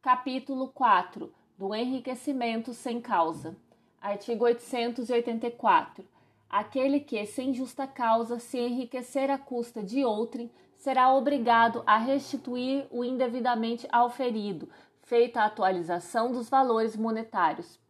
[0.02, 3.56] Capítulo 4 do enriquecimento sem causa.
[4.00, 6.04] Artigo 884.
[6.50, 12.86] Aquele que, sem justa causa, se enriquecer à custa de outrem, será obrigado a restituir
[12.90, 14.68] o indevidamente auferido,
[15.02, 17.80] feita a atualização dos valores monetários.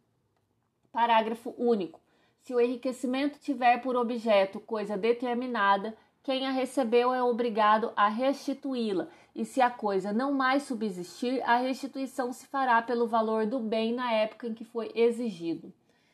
[0.91, 1.99] Parágrafo único.
[2.41, 9.07] Se o enriquecimento tiver por objeto coisa determinada, quem a recebeu é obrigado a restituí-la,
[9.35, 13.93] e se a coisa não mais subsistir, a restituição se fará pelo valor do bem
[13.93, 15.71] na época em que foi exigido.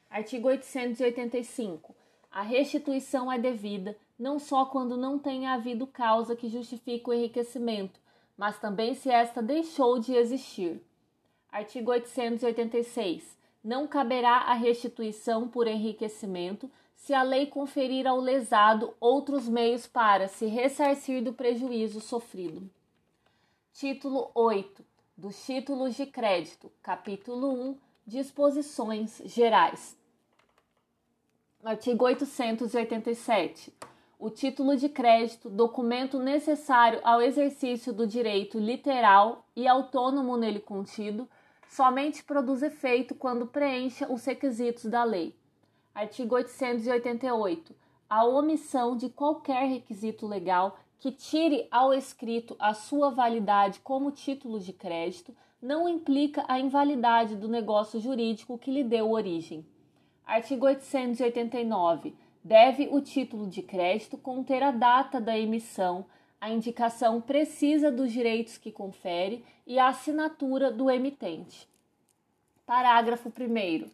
[0.09, 1.95] Artigo 885.
[2.31, 7.99] A restituição é devida não só quando não tenha havido causa que justifique o enriquecimento,
[8.37, 10.81] mas também se esta deixou de existir.
[11.51, 13.37] Artigo 886.
[13.61, 20.29] Não caberá a restituição por enriquecimento se a lei conferir ao lesado outros meios para
[20.29, 22.69] se ressarcir do prejuízo sofrido.
[23.73, 24.85] Título 8
[25.17, 29.97] dos títulos de crédito, capítulo 1, disposições gerais.
[31.61, 33.92] Artigo 887
[34.23, 41.27] o título de crédito, documento necessário ao exercício do direito literal e autônomo nele contido,
[41.67, 45.35] somente produz efeito quando preencha os requisitos da lei.
[45.93, 47.75] Artigo 888.
[48.09, 54.57] A omissão de qualquer requisito legal que tire ao escrito a sua validade como título
[54.57, 59.65] de crédito não implica a invalidade do negócio jurídico que lhe deu origem.
[60.25, 66.05] Artigo 889 deve o título de crédito conter a data da emissão,
[66.41, 71.69] a indicação precisa dos direitos que confere e a assinatura do emitente.
[72.65, 73.89] Parágrafo 1.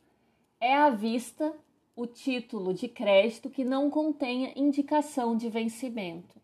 [0.60, 1.54] É à vista
[1.96, 6.40] o título de crédito que não contenha indicação de vencimento.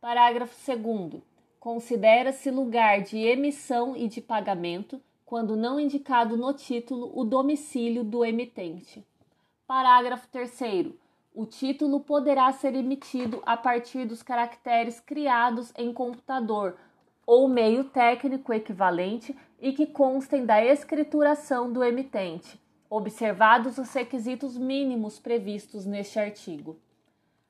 [0.00, 1.22] Parágrafo 2.
[1.60, 8.24] Considera-se lugar de emissão e de pagamento, quando não indicado no título, o domicílio do
[8.24, 9.04] emitente.
[9.66, 10.98] Parágrafo 3
[11.38, 16.76] o título poderá ser emitido a partir dos caracteres criados em computador
[17.24, 22.60] ou meio técnico equivalente e que constem da escrituração do emitente,
[22.90, 26.76] observados os requisitos mínimos previstos neste artigo.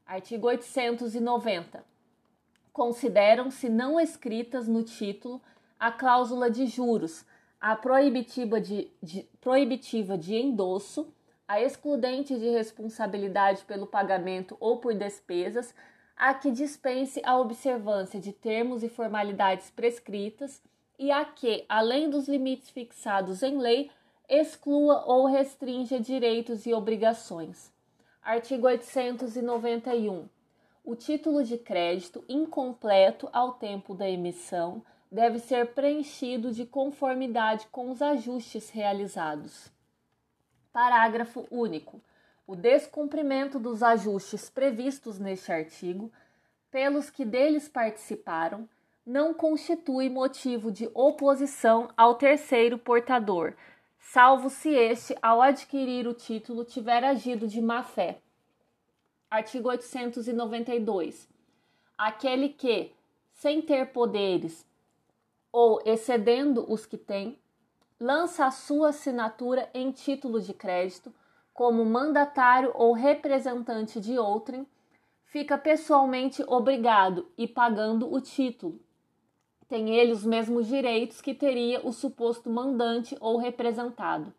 [0.05, 1.83] Artigo 890.
[2.71, 5.41] Consideram-se não escritas no título
[5.81, 7.25] a cláusula de juros,
[7.59, 11.11] a proibitiva de, de, proibitiva de endosso
[11.49, 15.75] a excludente de responsabilidade pelo pagamento ou por despesas,
[16.15, 20.63] a que dispense a observância de termos e formalidades prescritas
[20.99, 23.91] e a que, além dos limites fixados em lei,
[24.29, 27.73] exclua ou restrinja direitos e obrigações.
[28.23, 30.29] Artigo 891.
[30.85, 37.91] O título de crédito incompleto ao tempo da emissão deve ser preenchido de conformidade com
[37.91, 39.78] os ajustes realizados.
[40.73, 42.01] Parágrafo único.
[42.47, 46.11] O descumprimento dos ajustes previstos neste artigo,
[46.71, 48.69] pelos que deles participaram,
[49.05, 53.55] não constitui motivo de oposição ao terceiro portador,
[53.99, 58.21] salvo se este, ao adquirir o título, tiver agido de má fé.
[59.31, 61.29] Artigo 892.
[61.97, 62.93] Aquele que,
[63.33, 64.67] sem ter poderes
[65.51, 67.39] ou excedendo os que tem,
[68.01, 71.13] lança a sua assinatura em título de crédito
[71.53, 74.67] como mandatário ou representante de outrem,
[75.25, 78.81] fica pessoalmente obrigado e pagando o título.
[79.69, 84.33] Tem ele os mesmos direitos que teria o suposto mandante ou representado.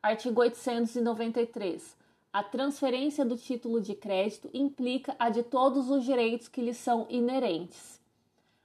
[0.00, 1.96] Artigo 893.
[2.32, 7.06] A transferência do título de crédito implica a de todos os direitos que lhe são
[7.10, 8.00] inerentes.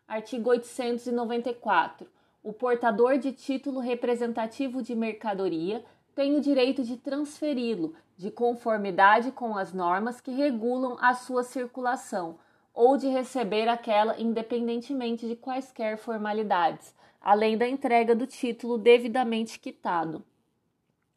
[0.07, 2.07] Artigo 894.
[2.48, 5.84] O portador de título representativo de mercadoria
[6.16, 12.39] tem o direito de transferi-lo, de conformidade com as normas que regulam a sua circulação,
[12.74, 20.24] ou de receber aquela independentemente de quaisquer formalidades, além da entrega do título devidamente quitado.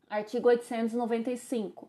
[0.08, 1.88] Artigo 895.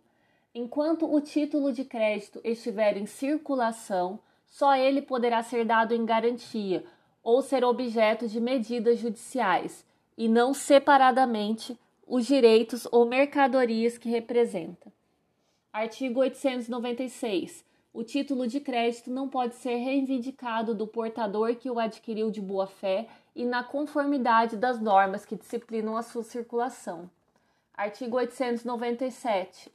[0.53, 6.85] Enquanto o título de crédito estiver em circulação, só ele poderá ser dado em garantia
[7.23, 9.85] ou ser objeto de medidas judiciais,
[10.17, 14.91] e não separadamente os direitos ou mercadorias que representa.
[15.71, 17.63] Artigo 896.
[17.93, 22.67] O título de crédito não pode ser reivindicado do portador que o adquiriu de boa
[22.67, 27.09] fé e na conformidade das normas que disciplinam a sua circulação.
[27.73, 29.71] Artigo 897.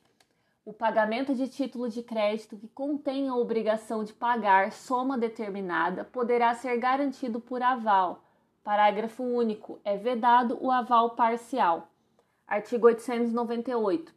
[0.67, 6.53] O pagamento de título de crédito que contém a obrigação de pagar soma determinada poderá
[6.55, 8.25] ser garantido por aval.
[8.64, 9.79] Parágrafo único.
[9.85, 11.87] É vedado o aval parcial.
[12.49, 14.12] Artigo 898.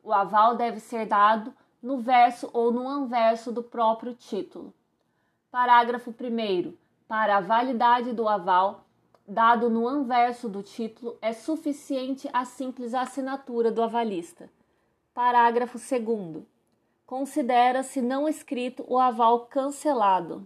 [0.00, 1.52] O aval deve ser dado
[1.82, 4.72] no verso ou no anverso do próprio título.
[5.50, 6.72] Parágrafo 1.
[7.08, 8.84] Para a validade do aval,
[9.26, 14.48] dado no anverso do título, é suficiente a simples assinatura do avalista.
[15.14, 16.44] Parágrafo 2.
[17.06, 20.44] Considera-se não escrito o aval cancelado.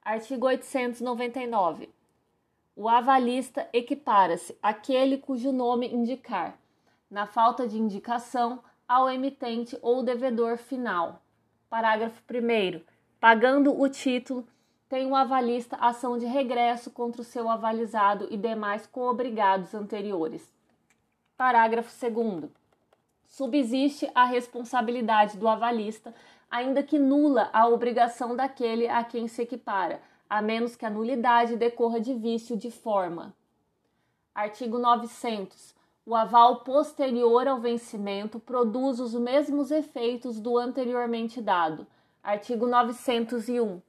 [0.00, 1.90] Artigo 899.
[2.76, 6.56] O avalista equipara-se àquele cujo nome indicar,
[7.10, 11.20] na falta de indicação, ao emitente ou devedor final.
[11.68, 12.82] Parágrafo 1.
[13.18, 14.46] Pagando o título,
[14.88, 20.54] tem o avalista ação de regresso contra o seu avalizado e demais coobrigados anteriores.
[21.36, 22.61] Parágrafo 2.
[23.32, 26.14] Subsiste a responsabilidade do avalista,
[26.48, 30.00] ainda que nula a obrigação daquele a quem se equipara
[30.32, 33.34] a menos que a nulidade decorra de vício de forma.
[34.34, 35.74] Artigo 900.
[36.06, 41.86] O aval posterior ao vencimento produz os mesmos efeitos do anteriormente dado.
[42.22, 43.82] Artigo 901.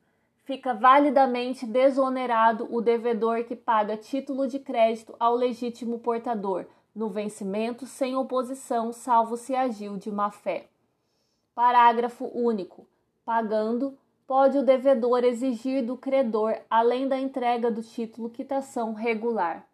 [0.44, 6.66] Fica validamente desonerado o devedor que paga título de crédito ao legítimo portador,
[6.96, 10.68] no vencimento sem oposição, salvo se agiu de má fé.
[11.56, 12.88] Parágrafo único.
[13.26, 19.66] Pagando, pode o devedor exigir do credor, além da entrega do título, quitação regular.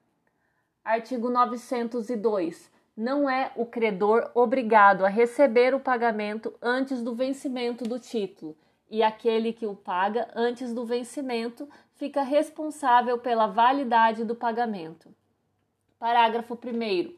[0.83, 2.71] Artigo 902.
[2.95, 8.57] Não é o credor obrigado a receber o pagamento antes do vencimento do título,
[8.89, 15.13] e aquele que o paga antes do vencimento fica responsável pela validade do pagamento.
[15.99, 17.13] Parágrafo 1.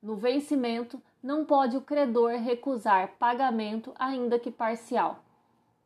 [0.00, 5.18] No vencimento, não pode o credor recusar pagamento, ainda que parcial.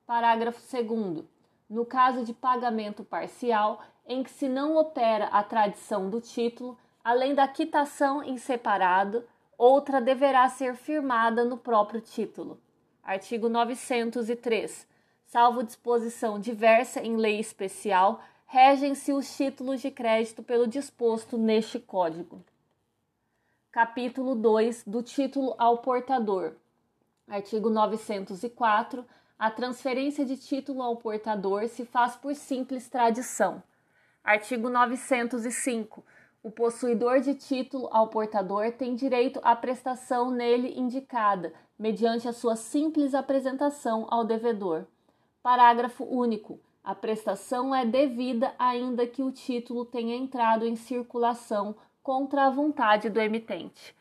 [0.06, 1.24] Parágrafo 2.
[1.70, 7.34] No caso de pagamento parcial, em que se não opera a tradição do título, além
[7.34, 9.24] da quitação em separado,
[9.56, 12.60] outra deverá ser firmada no próprio título.
[13.02, 14.86] Artigo 903.
[15.24, 22.42] Salvo disposição diversa em lei especial, regem-se os títulos de crédito pelo disposto neste Código.
[23.70, 26.54] Capítulo 2 do título ao portador.
[27.28, 29.04] Artigo 904
[29.38, 33.62] a transferência de título ao portador se faz por simples tradição.
[34.24, 36.02] Artigo 905.
[36.42, 42.56] O possuidor de título ao portador tem direito à prestação nele indicada, mediante a sua
[42.56, 44.86] simples apresentação ao devedor.
[45.42, 46.58] Parágrafo único.
[46.86, 53.10] A prestação é devida ainda que o título tenha entrado em circulação contra a vontade
[53.10, 53.92] do emitente.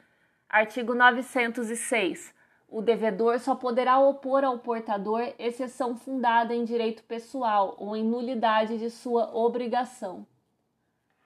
[0.47, 2.31] Artigo 906.
[2.69, 8.77] O devedor só poderá opor ao portador exceção fundada em direito pessoal ou em nulidade
[8.77, 10.23] de sua obrigação.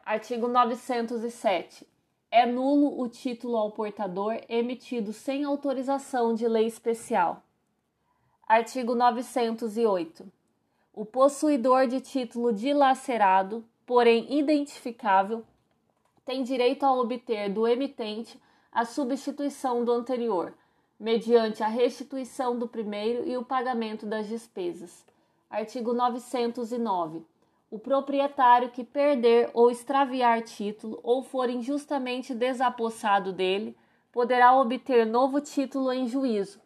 [0.05, 1.85] Artigo 907.
[2.31, 7.43] É nulo o título ao portador emitido sem autorização de lei especial.
[8.47, 10.38] Artigo 908.
[10.99, 15.45] O possuidor de título dilacerado, porém identificável,
[16.25, 18.37] tem direito a obter do emitente
[18.69, 20.53] a substituição do anterior
[20.99, 25.05] mediante a restituição do primeiro e o pagamento das despesas.
[25.49, 27.25] Artigo 909.
[27.71, 33.73] O proprietário que perder ou extraviar título ou for injustamente desapossado dele,
[34.11, 36.59] poderá obter novo título em juízo,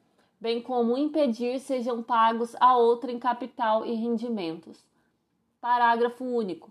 [0.43, 4.77] bem como impedir sejam pagos a outra em capital e rendimentos.
[5.61, 6.69] Parágrafo único.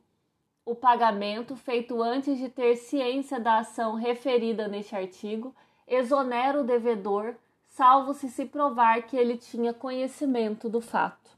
[0.62, 5.54] O pagamento feito antes de ter ciência da ação referida neste artigo
[5.88, 7.34] exonera o devedor,
[7.66, 11.30] salvo se se provar que ele tinha conhecimento do fato.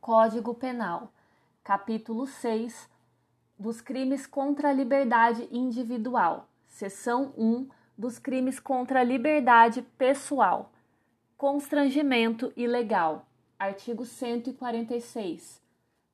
[0.00, 1.12] Código Penal,
[1.62, 2.88] capítulo 6
[3.58, 10.72] dos crimes contra a liberdade individual, seção 1 dos crimes contra a liberdade pessoal.
[11.36, 13.26] Constrangimento ilegal.
[13.58, 15.60] Artigo 146.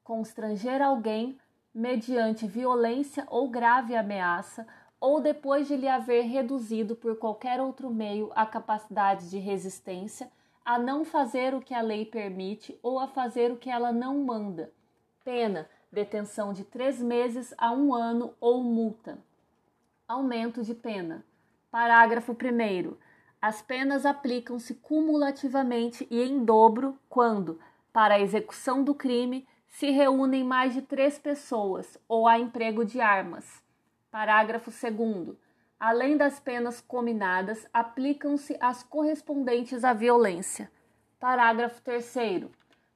[0.02, 1.38] Constranger alguém
[1.74, 4.66] mediante violência ou grave ameaça
[5.00, 10.30] ou depois de lhe haver reduzido por qualquer outro meio a capacidade de resistência,
[10.64, 14.18] a não fazer o que a lei permite ou a fazer o que ela não
[14.18, 14.72] manda.
[15.24, 19.18] Pena, detenção de três meses a um ano ou multa.
[20.06, 21.24] Aumento de pena.
[21.70, 22.96] Parágrafo 1.
[23.42, 27.60] As penas aplicam-se cumulativamente e em dobro quando,
[27.92, 33.02] para a execução do crime, se reúnem mais de três pessoas ou há emprego de
[33.02, 33.62] armas.
[34.10, 35.36] Parágrafo 2.
[35.78, 40.72] Além das penas cominadas, aplicam-se as correspondentes à violência.
[41.20, 42.46] Parágrafo 3.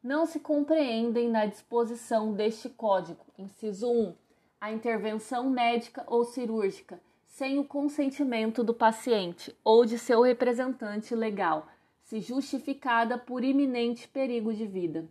[0.02, 4.14] Não se compreendem na disposição deste Código, inciso 1,
[4.58, 6.98] a intervenção médica ou cirúrgica
[7.32, 11.66] sem o consentimento do paciente ou de seu representante legal,
[12.02, 15.08] se justificada por iminente perigo de vida.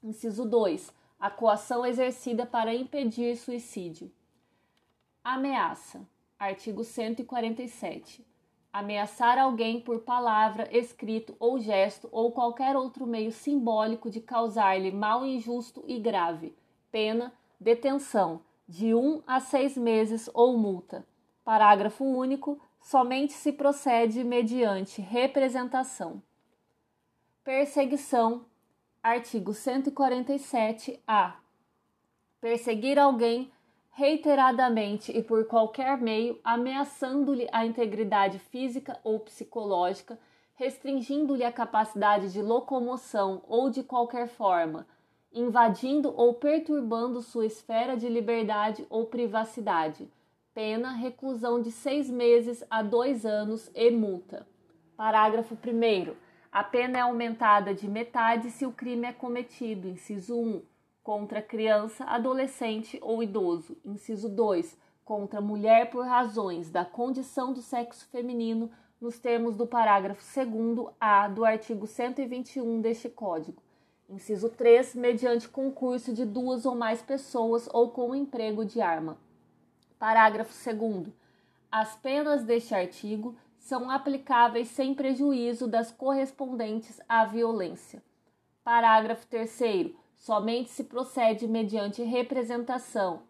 [0.00, 0.94] Inciso 2.
[1.18, 4.08] A coação exercida para impedir suicídio.
[5.24, 6.00] Ameaça.
[6.38, 8.24] Artigo 147.
[8.72, 15.26] Ameaçar alguém por palavra, escrito ou gesto ou qualquer outro meio simbólico de causar-lhe mal
[15.26, 16.54] injusto e grave.
[16.92, 21.04] Pena: detenção de um a seis meses ou multa.
[21.48, 22.60] Parágrafo único.
[22.78, 26.22] Somente se procede mediante representação.
[27.42, 28.44] Perseguição.
[29.02, 31.36] Artigo 147-A.
[32.38, 33.50] Perseguir alguém
[33.92, 40.20] reiteradamente e por qualquer meio, ameaçando-lhe a integridade física ou psicológica,
[40.54, 44.86] restringindo-lhe a capacidade de locomoção ou de qualquer forma,
[45.32, 50.10] invadindo ou perturbando sua esfera de liberdade ou privacidade
[50.58, 54.44] pena reclusão de seis meses a dois anos e multa.
[54.96, 56.16] Parágrafo 1.
[56.50, 60.62] A pena é aumentada de metade se o crime é cometido, inciso 1,
[61.00, 68.08] contra criança, adolescente ou idoso, inciso 2, contra mulher por razões da condição do sexo
[68.08, 68.68] feminino,
[69.00, 73.62] nos termos do parágrafo 2A do artigo 121 deste Código.
[74.10, 79.16] Inciso 3, mediante concurso de duas ou mais pessoas ou com emprego de arma.
[79.98, 81.08] Parágrafo 2.
[81.70, 88.02] As penas deste artigo são aplicáveis sem prejuízo das correspondentes à violência.
[88.62, 89.92] Parágrafo 3.
[90.16, 93.22] Somente se procede mediante representação.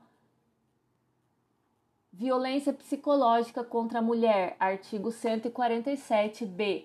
[2.13, 4.55] Violência psicológica contra a mulher.
[4.61, 6.85] Artigo 147b.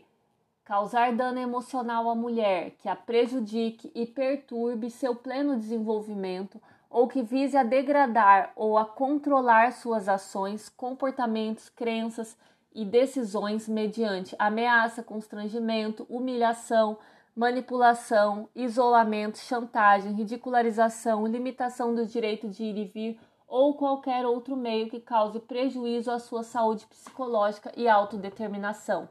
[0.64, 6.62] Causar dano emocional à mulher que a prejudique e perturbe seu pleno desenvolvimento
[6.94, 12.38] ou que vise a degradar ou a controlar suas ações, comportamentos, crenças
[12.72, 17.00] e decisões mediante ameaça, constrangimento, humilhação,
[17.36, 24.88] manipulação, isolamento, chantagem, ridicularização, limitação do direito de ir e vir ou qualquer outro meio
[24.88, 29.10] que cause prejuízo à sua saúde psicológica e autodeterminação.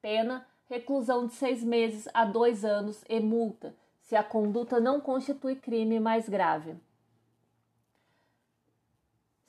[0.00, 5.54] Pena: reclusão de seis meses a dois anos e multa, se a conduta não constitui
[5.54, 6.76] crime mais grave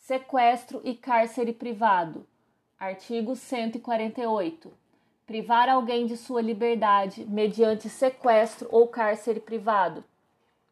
[0.04, 2.28] sequestro e cárcere privado.
[2.78, 4.70] Artigo 148.
[5.26, 10.04] Privar alguém de sua liberdade mediante sequestro ou cárcere privado.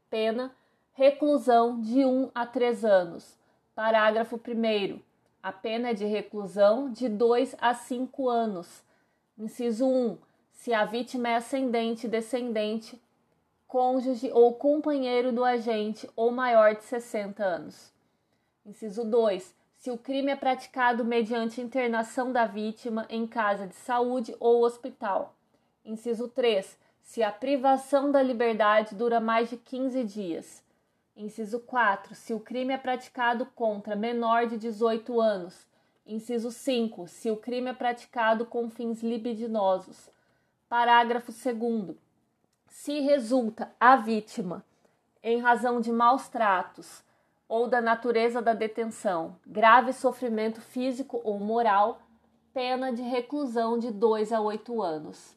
[0.09, 0.53] Pena:
[0.91, 3.37] reclusão de 1 a 3 anos.
[3.73, 4.99] Parágrafo 1.
[5.41, 8.83] A pena é de reclusão de 2 a 5 anos.
[9.37, 10.17] Inciso 1.
[10.51, 13.01] Se a vítima é ascendente, descendente,
[13.65, 18.00] cônjuge ou companheiro do agente ou maior de 60 anos.
[18.65, 19.55] Inciso 2.
[19.75, 25.35] Se o crime é praticado mediante internação da vítima em casa de saúde ou hospital.
[25.83, 26.77] Inciso 3.
[27.01, 30.63] Se a privação da liberdade dura mais de 15 dias.
[31.17, 32.13] Inciso 4.
[32.13, 35.67] Se o crime é praticado contra menor de 18 anos.
[36.05, 37.07] Inciso 5.
[37.07, 40.09] Se o crime é praticado com fins libidinosos.
[40.69, 41.97] Parágrafo 2.
[42.67, 44.63] Se resulta a vítima,
[45.23, 47.03] em razão de maus tratos,
[47.51, 51.99] ou da natureza da detenção, grave sofrimento físico ou moral,
[52.53, 55.35] pena de reclusão de 2 a 8 anos.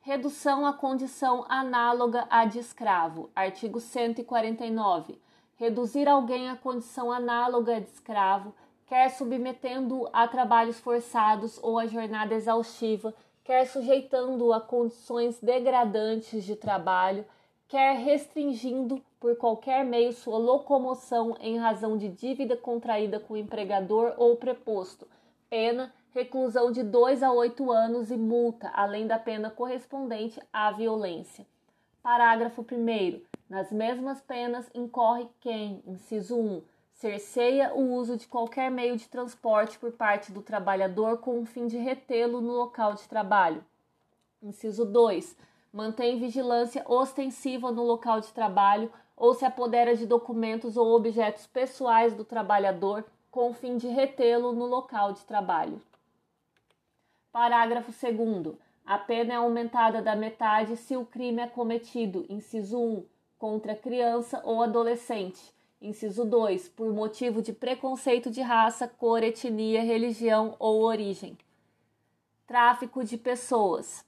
[0.00, 3.28] Redução à condição análoga à de escravo.
[3.36, 5.20] Artigo 149.
[5.56, 8.54] Reduzir alguém à condição análoga de escravo,
[8.86, 13.14] quer submetendo-o a trabalhos forçados ou a jornada exaustiva,
[13.44, 17.26] quer sujeitando-o a condições degradantes de trabalho,
[17.68, 24.12] quer restringindo por qualquer meio sua locomoção em razão de dívida contraída com o empregador
[24.18, 25.08] ou preposto,
[25.48, 31.46] pena reclusão de 2 a 8 anos e multa, além da pena correspondente à violência.
[32.02, 33.22] Parágrafo 1.
[33.48, 36.62] Nas mesmas penas incorre quem, inciso 1,
[36.92, 41.66] cerceia o uso de qualquer meio de transporte por parte do trabalhador com o fim
[41.66, 43.64] de retê-lo no local de trabalho.
[44.42, 45.34] Inciso 2.
[45.72, 52.14] Mantém vigilância ostensiva no local de trabalho ou se apodera de documentos ou objetos pessoais
[52.14, 55.80] do trabalhador com o fim de retê-lo no local de trabalho.
[57.32, 58.56] Parágrafo 2.
[58.86, 63.04] A pena é aumentada da metade se o crime é cometido, inciso 1,
[63.38, 65.40] contra criança ou adolescente,
[65.80, 71.36] inciso 2, por motivo de preconceito de raça, cor, etnia, religião ou origem.
[72.46, 74.04] Tráfico de pessoas.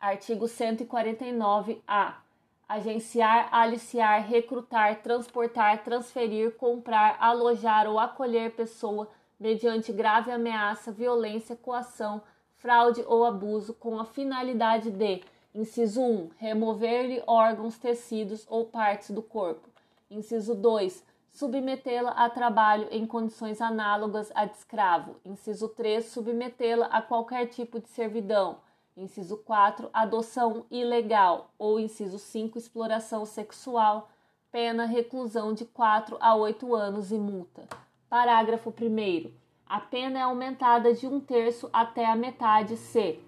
[0.00, 2.29] Artigo 149-A.
[2.70, 9.08] Agenciar, aliciar, recrutar, transportar, transferir, comprar, alojar ou acolher pessoa
[9.40, 12.22] mediante grave ameaça, violência, coação,
[12.54, 15.20] fraude ou abuso com a finalidade de,
[15.52, 19.68] inciso 1, remover-lhe órgãos, tecidos ou partes do corpo.
[20.08, 25.16] Inciso 2, submetê-la a trabalho em condições análogas a de escravo.
[25.24, 28.58] Inciso 3, submetê-la a qualquer tipo de servidão.
[29.00, 31.54] Inciso 4, adoção ilegal.
[31.58, 34.10] Ou inciso 5, exploração sexual.
[34.52, 37.66] Pena reclusão de 4 a 8 anos e multa.
[38.10, 39.32] Parágrafo 1.
[39.64, 43.18] A pena é aumentada de um terço até a metade se.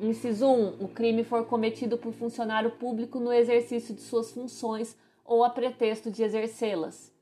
[0.00, 0.84] Inciso 1.
[0.84, 6.08] O crime for cometido por funcionário público no exercício de suas funções ou a pretexto
[6.08, 7.12] de exercê-las.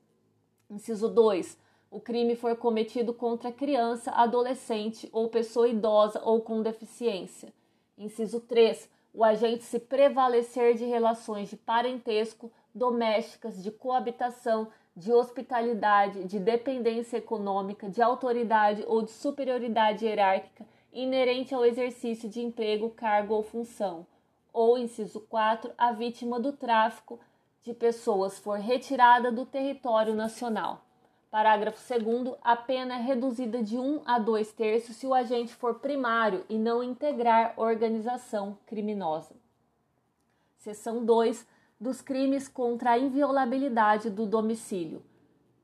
[0.69, 1.57] Inciso 2.
[1.89, 7.51] O crime for cometido contra criança, adolescente ou pessoa idosa ou com deficiência.
[7.97, 8.89] Inciso 3.
[9.13, 17.17] O agente se prevalecer de relações de parentesco, domésticas, de coabitação, de hospitalidade, de dependência
[17.17, 24.05] econômica, de autoridade ou de superioridade hierárquica inerente ao exercício de emprego, cargo ou função.
[24.51, 27.19] Ou, inciso 4, a vítima do tráfico
[27.63, 30.82] de pessoas for retirada do território nacional.
[31.33, 32.35] Parágrafo 2.
[32.43, 36.59] A pena é reduzida de 1 a 2 terços se o agente for primário e
[36.59, 39.33] não integrar organização criminosa.
[40.59, 41.43] Seção 2
[41.81, 45.01] dos crimes contra a inviolabilidade do domicílio.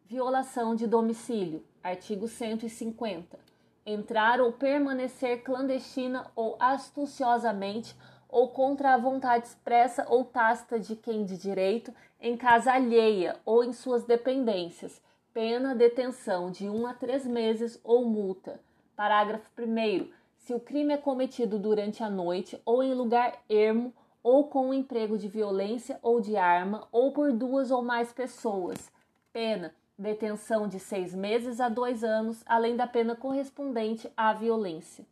[0.07, 1.63] Violação de domicílio.
[1.83, 3.37] Artigo 150.
[3.85, 7.95] Entrar ou permanecer clandestina ou astuciosamente
[8.27, 13.63] ou contra a vontade expressa ou tácita de quem de direito em casa alheia ou
[13.63, 14.99] em suas dependências.
[15.41, 18.59] Pena detenção de 1 a 3 meses ou multa.
[18.93, 20.11] Parágrafo 1.
[20.35, 24.73] Se o crime é cometido durante a noite ou em lugar ermo ou com o
[24.73, 28.91] emprego de violência ou de arma, ou por duas ou mais pessoas.
[29.31, 35.05] Pena: detenção de seis meses a dois anos, além da pena correspondente à violência.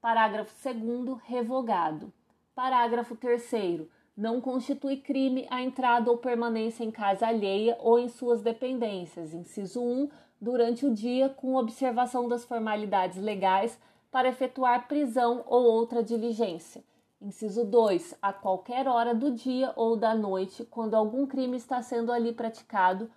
[0.00, 1.20] Parágrafo 2.
[1.24, 2.12] Revogado.
[2.54, 3.88] Parágrafo 3.
[4.16, 9.34] Não constitui crime a entrada ou permanência em casa alheia ou em suas dependências.
[9.34, 10.08] Inciso 1.
[10.40, 13.78] Durante o dia, com observação das formalidades legais
[14.10, 16.82] para efetuar prisão ou outra diligência
[17.24, 18.18] Inciso 2.
[18.20, 23.10] A qualquer hora do dia ou da noite, quando algum crime está sendo ali praticado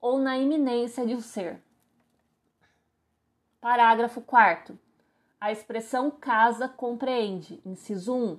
[0.00, 1.62] ou na iminência de o ser.
[3.60, 4.76] Parágrafo 4.
[5.40, 8.38] A expressão casa compreende, inciso 1,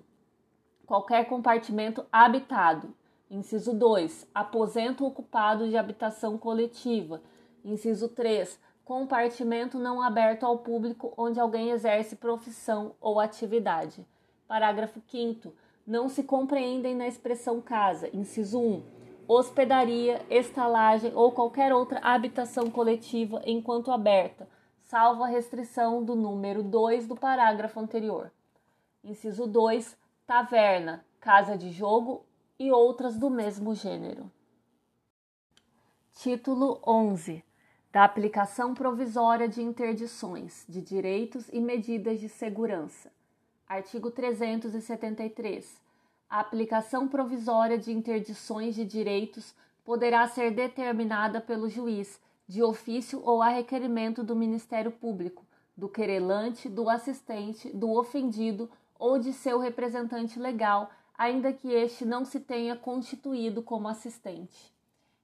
[0.85, 2.93] qualquer compartimento habitado.
[3.29, 7.21] Inciso 2, aposento ocupado de habitação coletiva.
[7.63, 14.05] Inciso 3, compartimento não aberto ao público onde alguém exerce profissão ou atividade.
[14.47, 15.51] Parágrafo 5
[15.85, 18.83] não se compreendem na expressão casa, inciso 1,
[19.27, 24.47] hospedaria, estalagem ou qualquer outra habitação coletiva enquanto aberta,
[24.83, 28.31] salvo a restrição do número 2 do parágrafo anterior.
[29.03, 29.95] Inciso 2,
[30.25, 32.25] taverna, casa de jogo
[32.57, 34.31] e outras do mesmo gênero.
[36.13, 37.43] Título 11
[37.91, 43.09] da aplicação provisória de interdições de direitos e medidas de segurança.
[43.65, 45.81] Artigo 373.
[46.29, 49.55] A aplicação provisória de interdições de direitos
[49.85, 55.45] poderá ser determinada pelo juiz, de ofício ou a requerimento do Ministério Público,
[55.77, 58.69] do querelante, do assistente, do ofendido
[59.05, 64.73] ou de seu representante legal, ainda que este não se tenha constituído como assistente.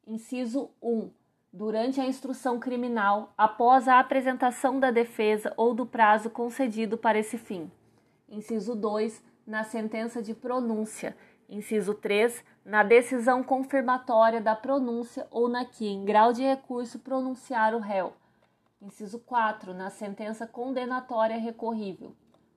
[0.06, 1.10] Inciso 1.
[1.52, 7.40] Durante a instrução criminal, após a apresentação da defesa ou do prazo concedido para esse
[7.40, 7.72] fim.
[8.30, 9.24] Inciso 2.
[9.48, 11.18] Na sentença de pronúncia.
[11.50, 12.46] Inciso 3.
[12.64, 18.14] Na decisão confirmatória da pronúncia ou na que, em grau de recurso, pronunciar o réu.
[18.80, 19.74] Inciso 4.
[19.74, 22.16] Na sentença condenatória recorrível.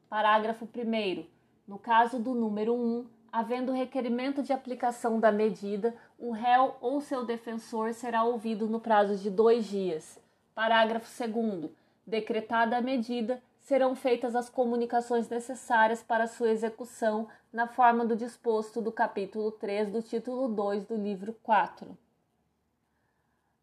[0.08, 1.24] Parágrafo 1.
[1.66, 7.24] No caso do número 1, havendo requerimento de aplicação da medida, o réu ou seu
[7.24, 10.20] defensor será ouvido no prazo de dois dias.
[10.54, 11.70] Parágrafo 2.
[12.06, 18.82] Decretada a medida, serão feitas as comunicações necessárias para sua execução na forma do disposto
[18.82, 21.96] do capítulo 3 do título 2 do livro 4.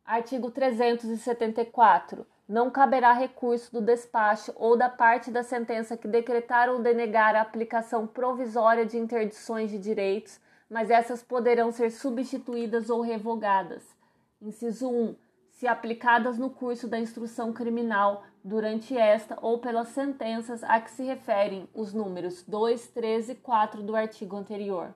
[0.04, 6.82] Artigo 374 não caberá recurso do despacho ou da parte da sentença que decretar ou
[6.82, 10.38] denegar a aplicação provisória de interdições de direitos,
[10.70, 13.96] mas essas poderão ser substituídas ou revogadas.
[14.42, 15.16] Inciso 1.
[15.52, 21.04] Se aplicadas no curso da instrução criminal, durante esta ou pelas sentenças a que se
[21.04, 24.94] referem os números 2, 3 e 4 do artigo anterior.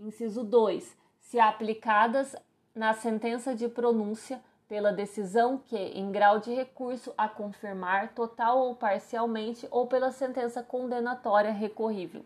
[0.00, 0.96] Inciso 2.
[1.20, 2.34] Se aplicadas
[2.74, 4.42] na sentença de pronúncia,
[4.72, 10.62] pela decisão que, em grau de recurso a confirmar, total ou parcialmente, ou pela sentença
[10.62, 12.24] condenatória recorrível.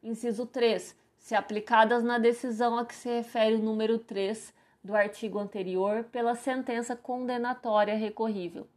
[0.00, 0.96] Inciso 3.
[1.18, 4.54] Se aplicadas na decisão a que se refere o número 3
[4.84, 8.68] do artigo anterior, pela sentença condenatória recorrível.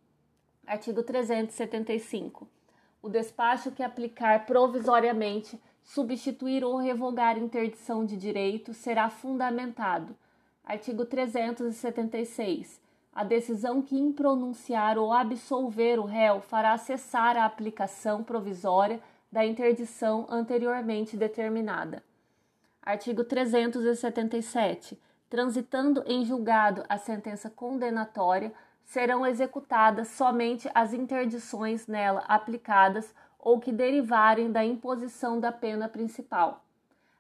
[0.66, 2.48] Artigo 375.
[3.00, 10.18] O despacho que aplicar provisoriamente, substituir ou revogar interdição de direito será fundamentado.
[10.66, 12.87] Artigo 376
[13.18, 19.02] a decisão que impronunciar ou absolver o réu fará cessar a aplicação provisória
[19.32, 22.04] da interdição anteriormente determinada.
[22.80, 25.02] Artigo 377.
[25.28, 28.54] Transitando em julgado a sentença condenatória,
[28.86, 36.64] serão executadas somente as interdições nela aplicadas ou que derivarem da imposição da pena principal.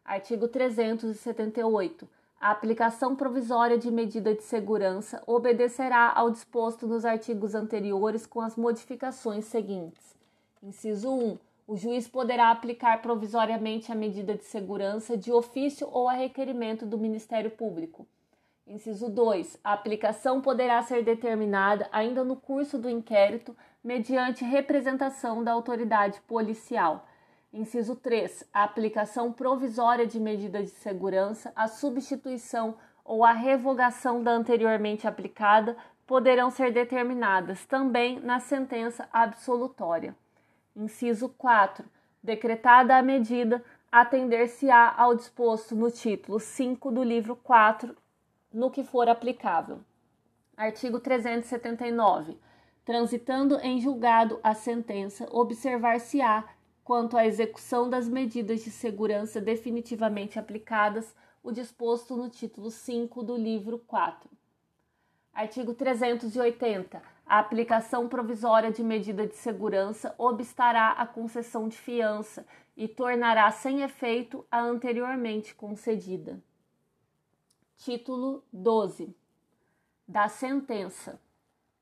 [0.05, 8.27] Artigo 378 a aplicação provisória de medida de segurança obedecerá ao disposto nos artigos anteriores
[8.27, 10.15] com as modificações seguintes.
[10.61, 11.37] Inciso 1.
[11.67, 16.97] O juiz poderá aplicar provisoriamente a medida de segurança de ofício ou a requerimento do
[16.97, 18.07] Ministério Público.
[18.67, 19.59] Inciso 2.
[19.63, 27.07] A aplicação poderá ser determinada ainda no curso do inquérito mediante representação da autoridade policial.
[27.57, 28.47] Inciso 3.
[28.53, 35.75] A aplicação provisória de medida de segurança, a substituição ou a revogação da anteriormente aplicada
[36.05, 40.15] poderão ser determinadas também na sentença absolutória.
[40.75, 41.83] Inciso 4.
[42.21, 47.97] Decretada a medida, atender-se-á ao disposto no título 5 do livro 4,
[48.53, 49.79] no que for aplicável.
[50.55, 52.37] Artigo 379.
[52.85, 56.43] Transitando em julgado a sentença, observar-se-á
[56.87, 61.13] quanto à execução das medidas de segurança definitivamente aplicadas,
[61.43, 64.29] o disposto no título 5 do livro 4.
[65.33, 67.03] Artigo 380.
[67.25, 73.81] A aplicação provisória de medida de segurança obstará a concessão de fiança e tornará sem
[73.81, 76.41] efeito a anteriormente concedida.
[77.75, 79.13] Título 12.
[80.07, 81.19] Da sentença.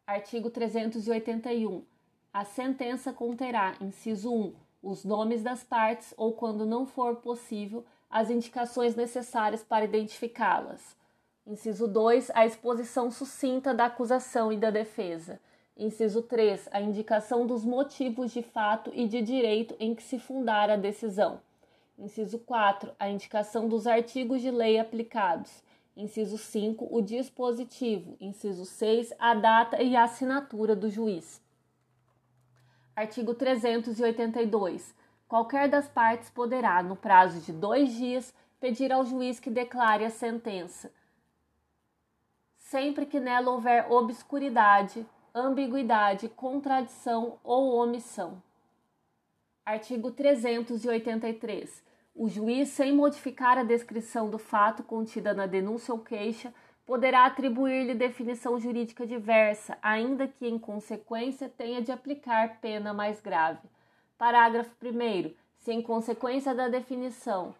[0.08, 1.86] Artigo 381.
[2.34, 8.30] A sentença conterá, inciso 1, os nomes das partes ou, quando não for possível, as
[8.30, 10.96] indicações necessárias para identificá-las.
[11.46, 15.40] Inciso 2, a exposição sucinta da acusação e da defesa.
[15.76, 20.70] Inciso 3, a indicação dos motivos de fato e de direito em que se fundar
[20.70, 21.42] a decisão.
[21.98, 25.64] Inciso 4, a indicação dos artigos de lei aplicados.
[25.98, 28.18] Inciso 5, o dispositivo.
[28.22, 31.42] Inciso 6, a data e a assinatura do juiz.
[32.96, 34.96] Artigo 382.
[35.28, 40.10] Qualquer das partes poderá, no prazo de dois dias, pedir ao juiz que declare a
[40.10, 40.92] sentença,
[42.58, 48.42] sempre que nela houver obscuridade, ambiguidade, contradição ou omissão.
[49.66, 51.84] Artigo 383.
[52.16, 56.54] O juiz, sem modificar a descrição do fato contida na denúncia ou queixa,
[56.86, 63.68] poderá atribuir-lhe definição jurídica diversa, ainda que, em consequência, tenha de aplicar pena mais grave.
[64.18, 65.34] Parágrafo 1.
[65.58, 67.56] Se, em consequência da definição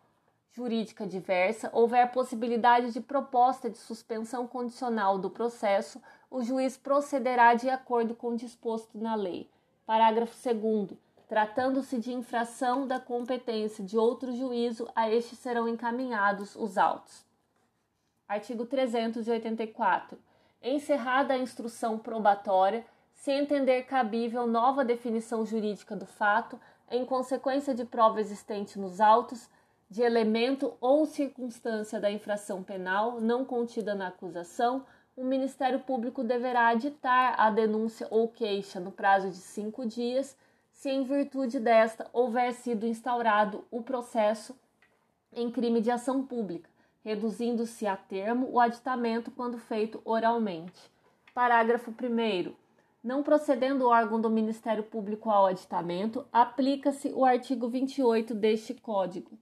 [0.54, 7.70] jurídica diversa, houver possibilidade de proposta de suspensão condicional do processo, o juiz procederá de
[7.70, 9.50] acordo com o disposto na lei.
[9.86, 10.98] Parágrafo 2.
[11.28, 17.26] Tratando-se de infração da competência de outro juízo, a este serão encaminhados os autos.
[18.28, 20.18] Artigo 384.
[20.62, 26.60] Encerrada a instrução probatória, se entender cabível nova definição jurídica do fato,
[26.90, 29.50] em consequência de prova existente nos autos,
[29.90, 36.70] de elemento ou circunstância da infração penal não contida na acusação, o Ministério Público deverá
[36.70, 40.36] aditar a denúncia ou queixa no prazo de cinco dias,
[40.72, 44.58] se em virtude desta houver sido instaurado o processo
[45.32, 46.70] em crime de ação pública,
[47.06, 50.92] reduzindo-se a termo o aditamento quando feito oralmente.
[51.36, 52.52] Parágrafo 1.
[53.04, 59.38] Não procedendo o órgão do Ministério Público ao aditamento, aplica-se o artigo 28 deste Código.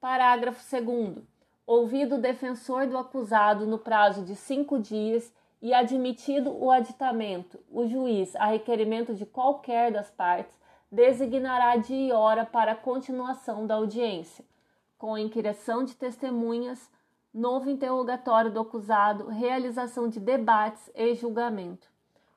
[0.00, 1.24] Parágrafo 2.
[1.66, 7.88] Ouvido o defensor do acusado no prazo de cinco dias e admitido o aditamento, o
[7.88, 10.56] juiz, a requerimento de qualquer das partes,
[10.92, 14.44] designará dia e hora para a continuação da audiência,
[14.98, 16.90] com inquirição de testemunhas,
[17.32, 21.88] novo interrogatório do acusado, realização de debates e julgamento.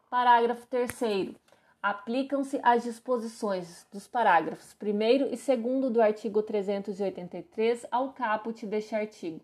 [0.09, 1.35] Parágrafo 3
[1.81, 9.41] aplicam-se as disposições dos parágrafos 1 e 2 do artigo 383 ao caput deste artigo.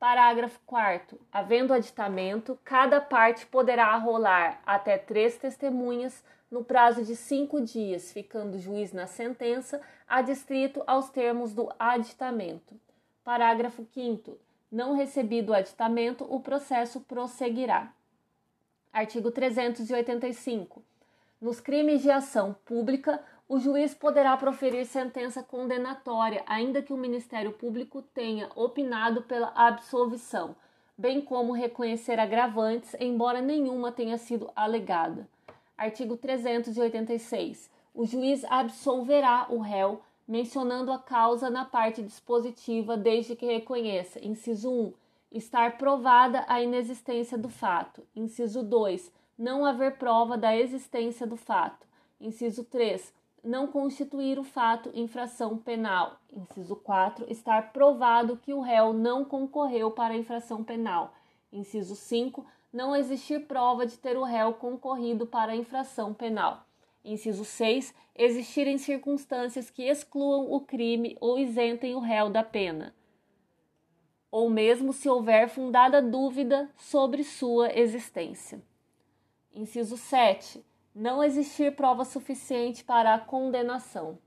[0.00, 1.16] Parágrafo 4.
[1.30, 8.58] Havendo aditamento, cada parte poderá arrolar até três testemunhas no prazo de cinco dias, ficando
[8.58, 12.78] juiz na sentença adstrito aos termos do aditamento.
[13.24, 14.38] Parágrafo 5.
[14.70, 17.94] Não recebido o aditamento, o processo prosseguirá.
[18.92, 20.84] Artigo 385.
[21.40, 27.52] Nos crimes de ação pública, o juiz poderá proferir sentença condenatória, ainda que o Ministério
[27.52, 30.54] Público tenha opinado pela absolvição,
[30.98, 35.26] bem como reconhecer agravantes, embora nenhuma tenha sido alegada.
[35.82, 37.68] Artigo 386.
[37.92, 44.70] O juiz absolverá o réu, mencionando a causa na parte dispositiva, desde que reconheça, inciso
[44.70, 44.92] 1,
[45.32, 51.84] estar provada a inexistência do fato, inciso 2, não haver prova da existência do fato.
[52.20, 53.12] Inciso 3.
[53.42, 56.16] Não constituir o fato infração penal.
[56.32, 57.26] Inciso 4.
[57.28, 61.12] Estar provado que o réu não concorreu para a infração penal.
[61.52, 62.46] Inciso 5.
[62.72, 66.64] Não existir prova de ter o réu concorrido para a infração penal.
[67.04, 67.94] Inciso 6.
[68.16, 72.94] Existirem circunstâncias que excluam o crime ou isentem o réu da pena.
[74.30, 78.62] Ou mesmo se houver fundada dúvida sobre sua existência.
[79.54, 80.64] Inciso 7.
[80.94, 84.18] Não existir prova suficiente para a condenação.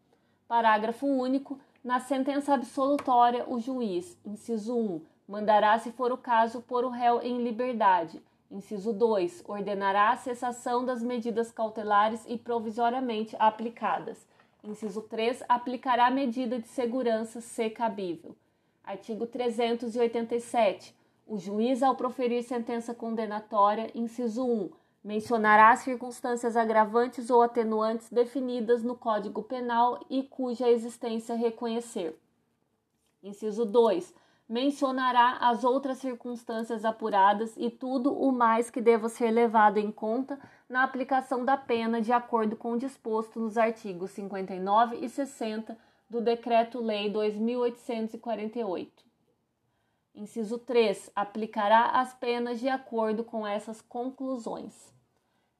[0.47, 1.59] Parágrafo único.
[1.83, 7.21] Na sentença absolutória, o juiz, inciso 1, mandará, se for o caso, pôr o réu
[7.21, 8.21] em liberdade.
[8.49, 9.43] Inciso 2.
[9.47, 14.25] Ordenará a cessação das medidas cautelares e provisoriamente aplicadas.
[14.63, 15.43] Inciso 3.
[15.49, 18.35] Aplicará medida de segurança se cabível.
[18.83, 20.95] Artigo 387.
[21.27, 24.69] O juiz, ao proferir sentença condenatória, inciso 1,
[25.03, 32.19] mencionará circunstâncias agravantes ou atenuantes definidas no Código Penal e cuja existência reconhecer.
[33.23, 34.13] Inciso 2.
[34.47, 40.39] Mencionará as outras circunstâncias apuradas e tudo o mais que deva ser levado em conta
[40.69, 45.75] na aplicação da pena de acordo com o disposto nos artigos 59 e 60
[46.07, 49.03] do Decreto-Lei 2848.
[50.13, 51.11] Inciso 3.
[51.15, 54.93] Aplicará as penas de acordo com essas conclusões.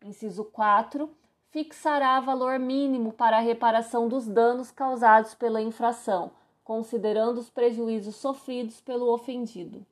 [0.04, 1.10] Inciso 4.
[1.50, 6.32] Fixará valor mínimo para a reparação dos danos causados pela infração,
[6.66, 9.86] considerando os prejuízos sofridos pelo ofendido.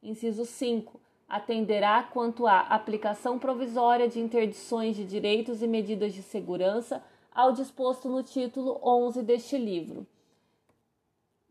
[0.00, 1.00] Inciso 5.
[1.28, 7.02] Atenderá quanto à aplicação provisória de interdições de direitos e medidas de segurança
[7.34, 10.06] ao disposto no título 11 deste livro.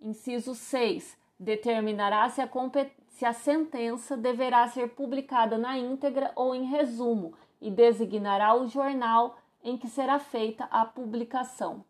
[0.02, 1.18] Inciso 6.
[1.38, 2.50] Determinará se a,
[3.10, 9.38] se a sentença deverá ser publicada na íntegra ou em resumo e designará o jornal
[9.62, 11.84] em que será feita a publicação.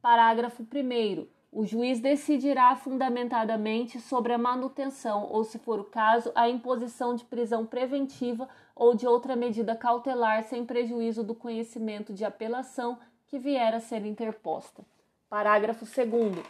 [0.00, 1.39] Parágrafo 1.
[1.52, 7.24] O juiz decidirá fundamentadamente sobre a manutenção ou, se for o caso, a imposição de
[7.24, 13.74] prisão preventiva ou de outra medida cautelar sem prejuízo do conhecimento de apelação que vier
[13.74, 14.84] a ser interposta.
[15.28, 16.44] Parágrafo 2.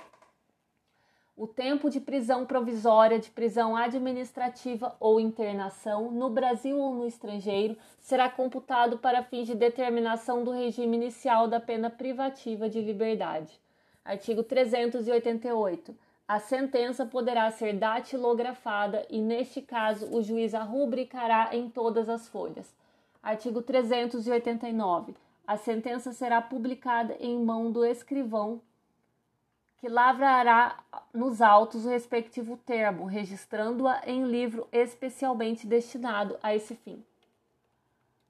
[1.34, 7.74] O tempo de prisão provisória, de prisão administrativa ou internação, no Brasil ou no estrangeiro,
[7.98, 13.58] será computado para fins de determinação do regime inicial da pena privativa de liberdade.
[14.04, 15.94] Artigo 388.
[16.26, 22.28] A sentença poderá ser datilografada e, neste caso, o juiz a rubricará em todas as
[22.28, 22.72] folhas.
[23.22, 25.14] Artigo 389.
[25.46, 28.60] a sentença será publicada em mão do escrivão,
[29.78, 30.78] que lavrará
[31.12, 37.02] nos autos o respectivo termo, registrando-a em livro especialmente destinado a esse fim.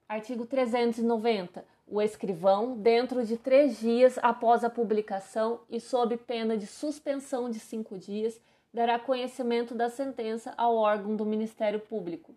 [0.08, 1.62] Artigo 390.
[1.92, 7.58] O escrivão, dentro de três dias após a publicação e sob pena de suspensão de
[7.58, 8.40] cinco dias,
[8.72, 12.32] dará conhecimento da sentença ao órgão do Ministério Público.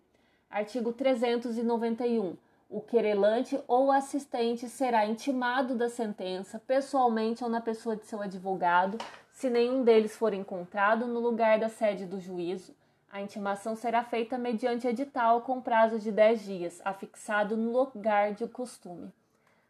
[0.50, 2.36] Artigo 391
[2.68, 8.98] o querelante ou assistente será intimado da sentença pessoalmente ou na pessoa de seu advogado,
[9.30, 12.74] se nenhum deles for encontrado no lugar da sede do juízo.
[13.08, 18.48] A intimação será feita mediante edital com prazo de 10 dias, afixado no lugar de
[18.48, 19.12] costume.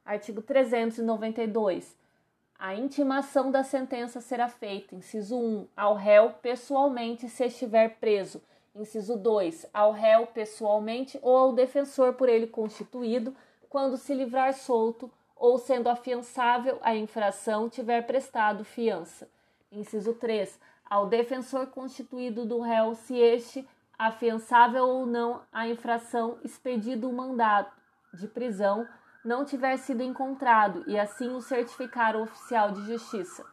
[0.04, 1.96] Artigo 392.
[2.58, 8.40] A intimação da sentença será feita, inciso 1, ao réu pessoalmente se estiver preso
[8.74, 9.66] Inciso 2.
[9.72, 13.34] Ao réu pessoalmente ou ao defensor por ele constituído,
[13.70, 19.28] quando se livrar solto ou sendo afiançável a infração tiver prestado fiança.
[19.70, 20.58] Inciso 3.
[20.90, 27.72] Ao defensor constituído do réu, se este, afiançável ou não a infração, expedido o mandato
[28.12, 28.88] de prisão,
[29.24, 33.44] não tiver sido encontrado e assim o certificar o oficial de justiça.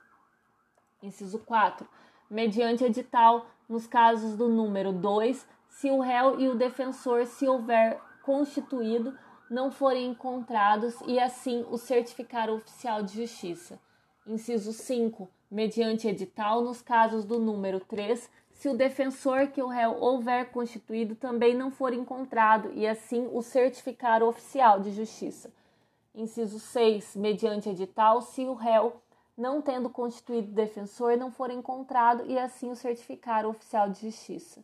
[1.01, 1.87] Inciso 4
[2.31, 7.99] mediante edital, nos casos do número 2, se o réu e o defensor, se houver
[8.23, 9.13] constituído,
[9.49, 13.77] não forem encontrados e assim o certificar oficial de justiça.
[14.25, 15.29] Inciso 5.
[15.49, 21.15] Mediante edital, nos casos do número 3, se o defensor que o réu houver constituído
[21.15, 25.51] também não for encontrado e assim o certificar oficial de justiça.
[26.13, 27.15] Inciso 6.
[27.15, 29.01] Mediante edital, se o réu
[29.37, 34.63] não tendo constituído defensor, não for encontrado e assim o certificar o oficial de justiça.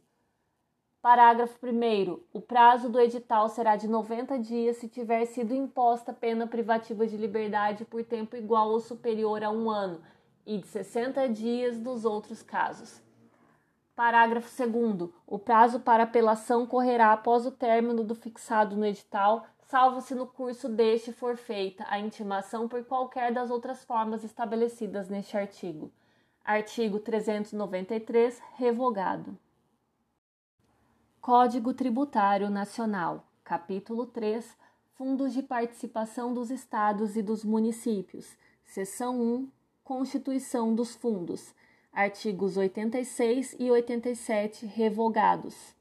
[1.01, 2.19] Parágrafo 1.
[2.33, 7.15] O prazo do edital será de 90 dias se tiver sido imposta pena privativa de
[7.15, 10.01] liberdade por tempo igual ou superior a um ano,
[10.45, 13.01] e de 60 dias nos outros casos.
[13.95, 15.09] Parágrafo 2.
[15.25, 20.26] O prazo para apelação correrá após o término do fixado no edital, salvo se no
[20.26, 25.91] curso deste for feita a intimação por qualquer das outras formas estabelecidas neste artigo.
[26.43, 29.38] Artigo 393, revogado.
[31.20, 34.57] Código Tributário Nacional, capítulo 3,
[34.93, 39.51] Fundos de Participação dos Estados e dos Municípios, seção 1,
[39.84, 41.53] Constituição dos Fundos,
[41.91, 45.76] artigos 86 e 87 revogados.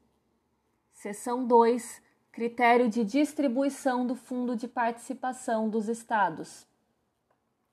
[0.91, 2.01] Seção 2,
[2.37, 6.67] Critério de distribuição do Fundo de Participação dos Estados.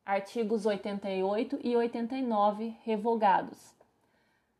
[0.07, 3.75] Artigos 88 e 89 revogados.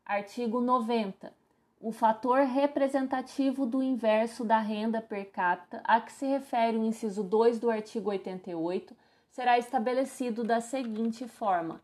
[0.05, 1.33] Artigo 90.
[1.81, 7.23] O fator representativo do inverso da renda per capita, a que se refere o inciso
[7.23, 8.95] 2 do artigo 88,
[9.31, 11.81] será estabelecido da seguinte forma: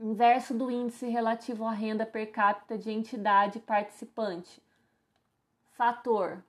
[0.00, 4.60] inverso do índice relativo à renda per capita de entidade participante.
[5.70, 6.42] Fator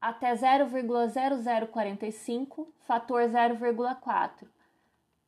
[0.00, 4.48] até 0,0045, fator 0,4.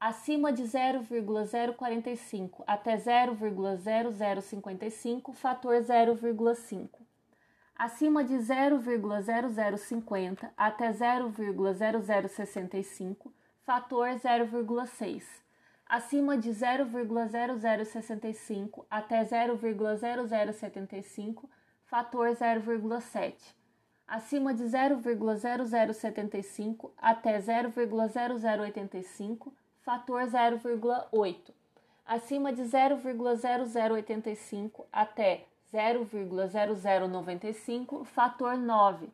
[0.00, 6.88] Acima de 0,045 até 0,0055, fator 0,5.
[7.76, 13.30] Acima de 0,0050 até 0,0065,
[13.60, 15.22] fator 0,6.
[15.86, 21.48] Acima de 0,0065 até 0,0075,
[21.84, 23.61] fator 0,7
[24.12, 31.54] acima de 0,0075 até 0,0085, fator 0,8.
[32.04, 39.08] Acima de 0,0085 até 0,0095, fator 9.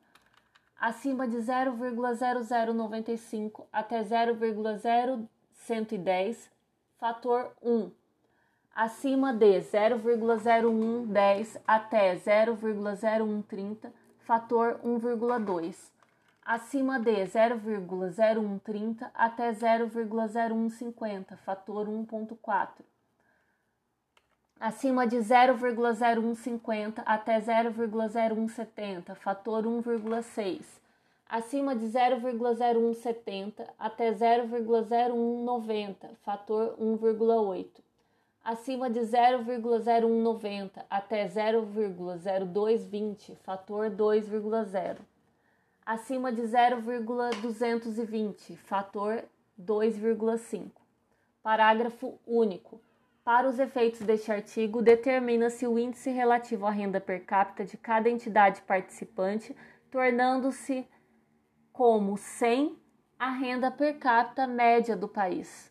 [0.80, 6.50] Acima de 0,0095 até 0,0110,
[6.98, 7.92] fator 1.
[8.74, 13.92] Acima de 0,0110 até 0,0130,
[14.28, 15.74] fator 1,2,
[16.44, 22.68] acima de 0,0130 até 0,0150, fator 1,4,
[24.60, 30.62] acima de 0,0150 até 0,0170, fator 1,6,
[31.26, 37.87] acima de 0,0170 até 0,0190, fator 1,8
[38.48, 44.96] acima de 0,0190 até 0,0220, fator 2,0.
[45.84, 49.22] Acima de 0,220, fator
[49.60, 50.70] 2,5.
[51.42, 52.80] Parágrafo único.
[53.22, 58.08] Para os efeitos deste artigo, determina-se o índice relativo à renda per capita de cada
[58.08, 59.54] entidade participante,
[59.90, 60.88] tornando-se
[61.70, 62.78] como 100
[63.18, 65.70] a renda per capita média do país,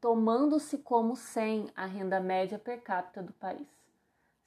[0.00, 3.66] tomando-se como 100 a renda média per capita do país.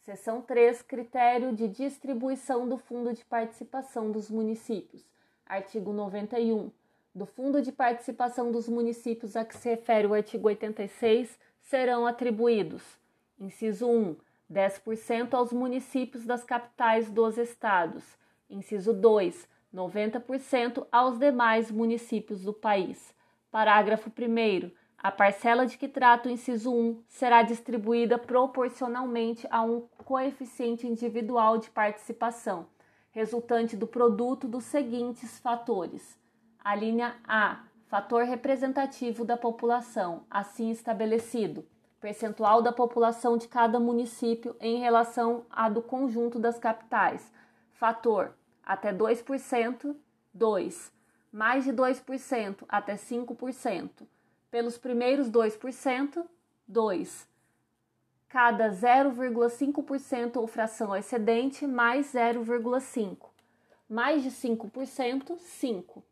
[0.02, 5.06] Seção 3, critério de distribuição do Fundo de Participação dos Municípios.
[5.46, 6.72] Artigo 91.
[7.14, 12.84] Do Fundo de Participação dos Municípios a que se refere o artigo 86 serão atribuídos:
[13.40, 14.16] inciso 1,
[14.52, 18.04] 10% aos municípios das capitais dos estados.
[18.50, 23.14] Inciso 2, 90% aos demais municípios do país.
[23.52, 24.72] Parágrafo 1.
[25.02, 31.58] A parcela de que trata o inciso 1 será distribuída proporcionalmente a um coeficiente individual
[31.58, 32.68] de participação,
[33.10, 36.20] resultante do produto dos seguintes fatores:
[36.62, 41.66] a linha A, fator representativo da população, assim estabelecido,
[42.02, 47.32] percentual da população de cada município em relação à do conjunto das capitais,
[47.72, 49.96] fator até 2%,
[50.34, 50.92] 2,
[51.32, 54.06] mais de 2% até 5%
[54.50, 56.26] pelos primeiros 2%,
[56.68, 57.28] 2.
[58.28, 63.18] Cada 0,5% ou fração excedente mais 0,5.
[63.90, 66.04] Mais de 5%, 5.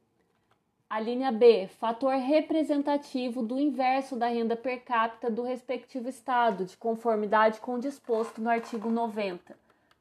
[0.89, 6.77] A linha B, fator representativo do inverso da renda per capita do respectivo estado, de
[6.77, 9.55] conformidade com o disposto no artigo 90.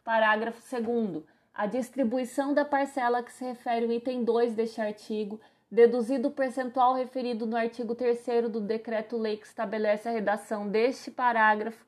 [0.05, 1.25] Parágrafo 2
[1.57, 5.41] a distribuição da parcela que se refere ao item 2 deste artigo
[5.77, 11.85] deduzido o percentual referido no artigo 3 do Decreto-Lei que estabelece a redação deste parágrafo,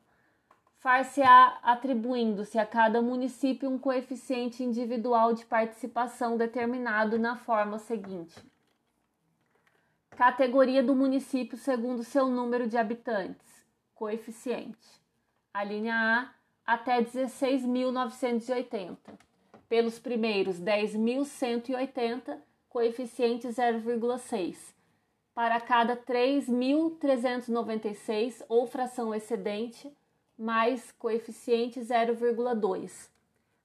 [0.77, 8.39] far-se-á atribuindo-se a cada município um coeficiente individual de participação determinado na forma seguinte:
[10.11, 13.65] Categoria do município segundo seu número de habitantes.
[13.95, 15.01] Coeficiente.
[15.51, 16.29] A linha A
[16.75, 18.97] até 16.980.
[19.67, 24.75] Pelos primeiros 10.180 coeficiente 0,6
[25.33, 29.91] para cada 3.396 ou fração excedente,
[30.37, 33.09] mais coeficiente 0,2.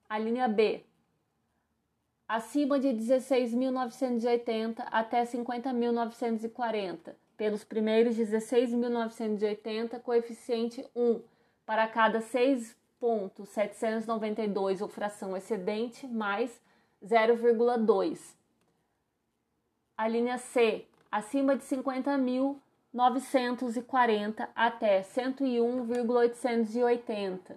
[0.09, 0.83] A linha B,
[2.29, 11.21] acima de 16.980 até 50.940, pelos primeiros 16.980, coeficiente 1,
[11.67, 16.63] para cada 6.792 ou fração excedente, mais
[17.05, 18.44] 0,2
[19.97, 27.57] a linha C, acima de 50.940 até 101,880.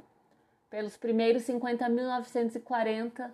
[0.70, 3.32] Pelos primeiros 50.940,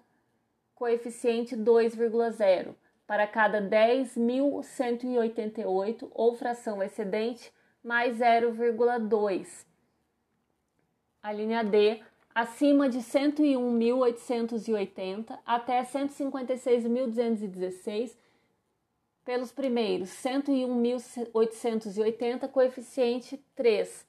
[0.75, 2.75] coeficiente 2,0.
[3.05, 7.51] Para cada 10.188 ou fração excedente,
[7.83, 9.65] mais 0,2.
[11.21, 12.01] A linha D,
[12.33, 18.22] acima de 101.880 até 156.216
[19.25, 24.05] pelos primeiros 101.880, coeficiente 3.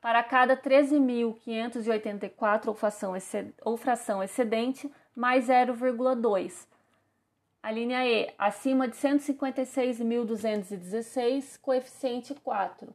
[0.00, 3.14] Para cada 13.584 ou fração,
[3.62, 6.66] ou fração excedente, mais 0,2.
[7.62, 12.88] A linha E, acima de 156.216, coeficiente 4.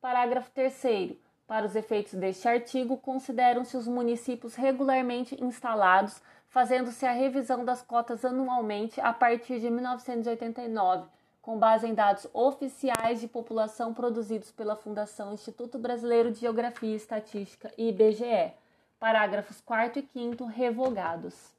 [0.00, 1.14] Parágrafo 3
[1.46, 6.20] Para os efeitos deste artigo, consideram-se os municípios regularmente instalados
[6.50, 11.08] fazendo-se a revisão das cotas anualmente a partir de 1989,
[11.40, 16.96] com base em dados oficiais de população produzidos pela Fundação Instituto Brasileiro de Geografia e
[16.96, 18.52] Estatística IBGE.
[18.98, 21.54] Parágrafos 4 e 5 revogados.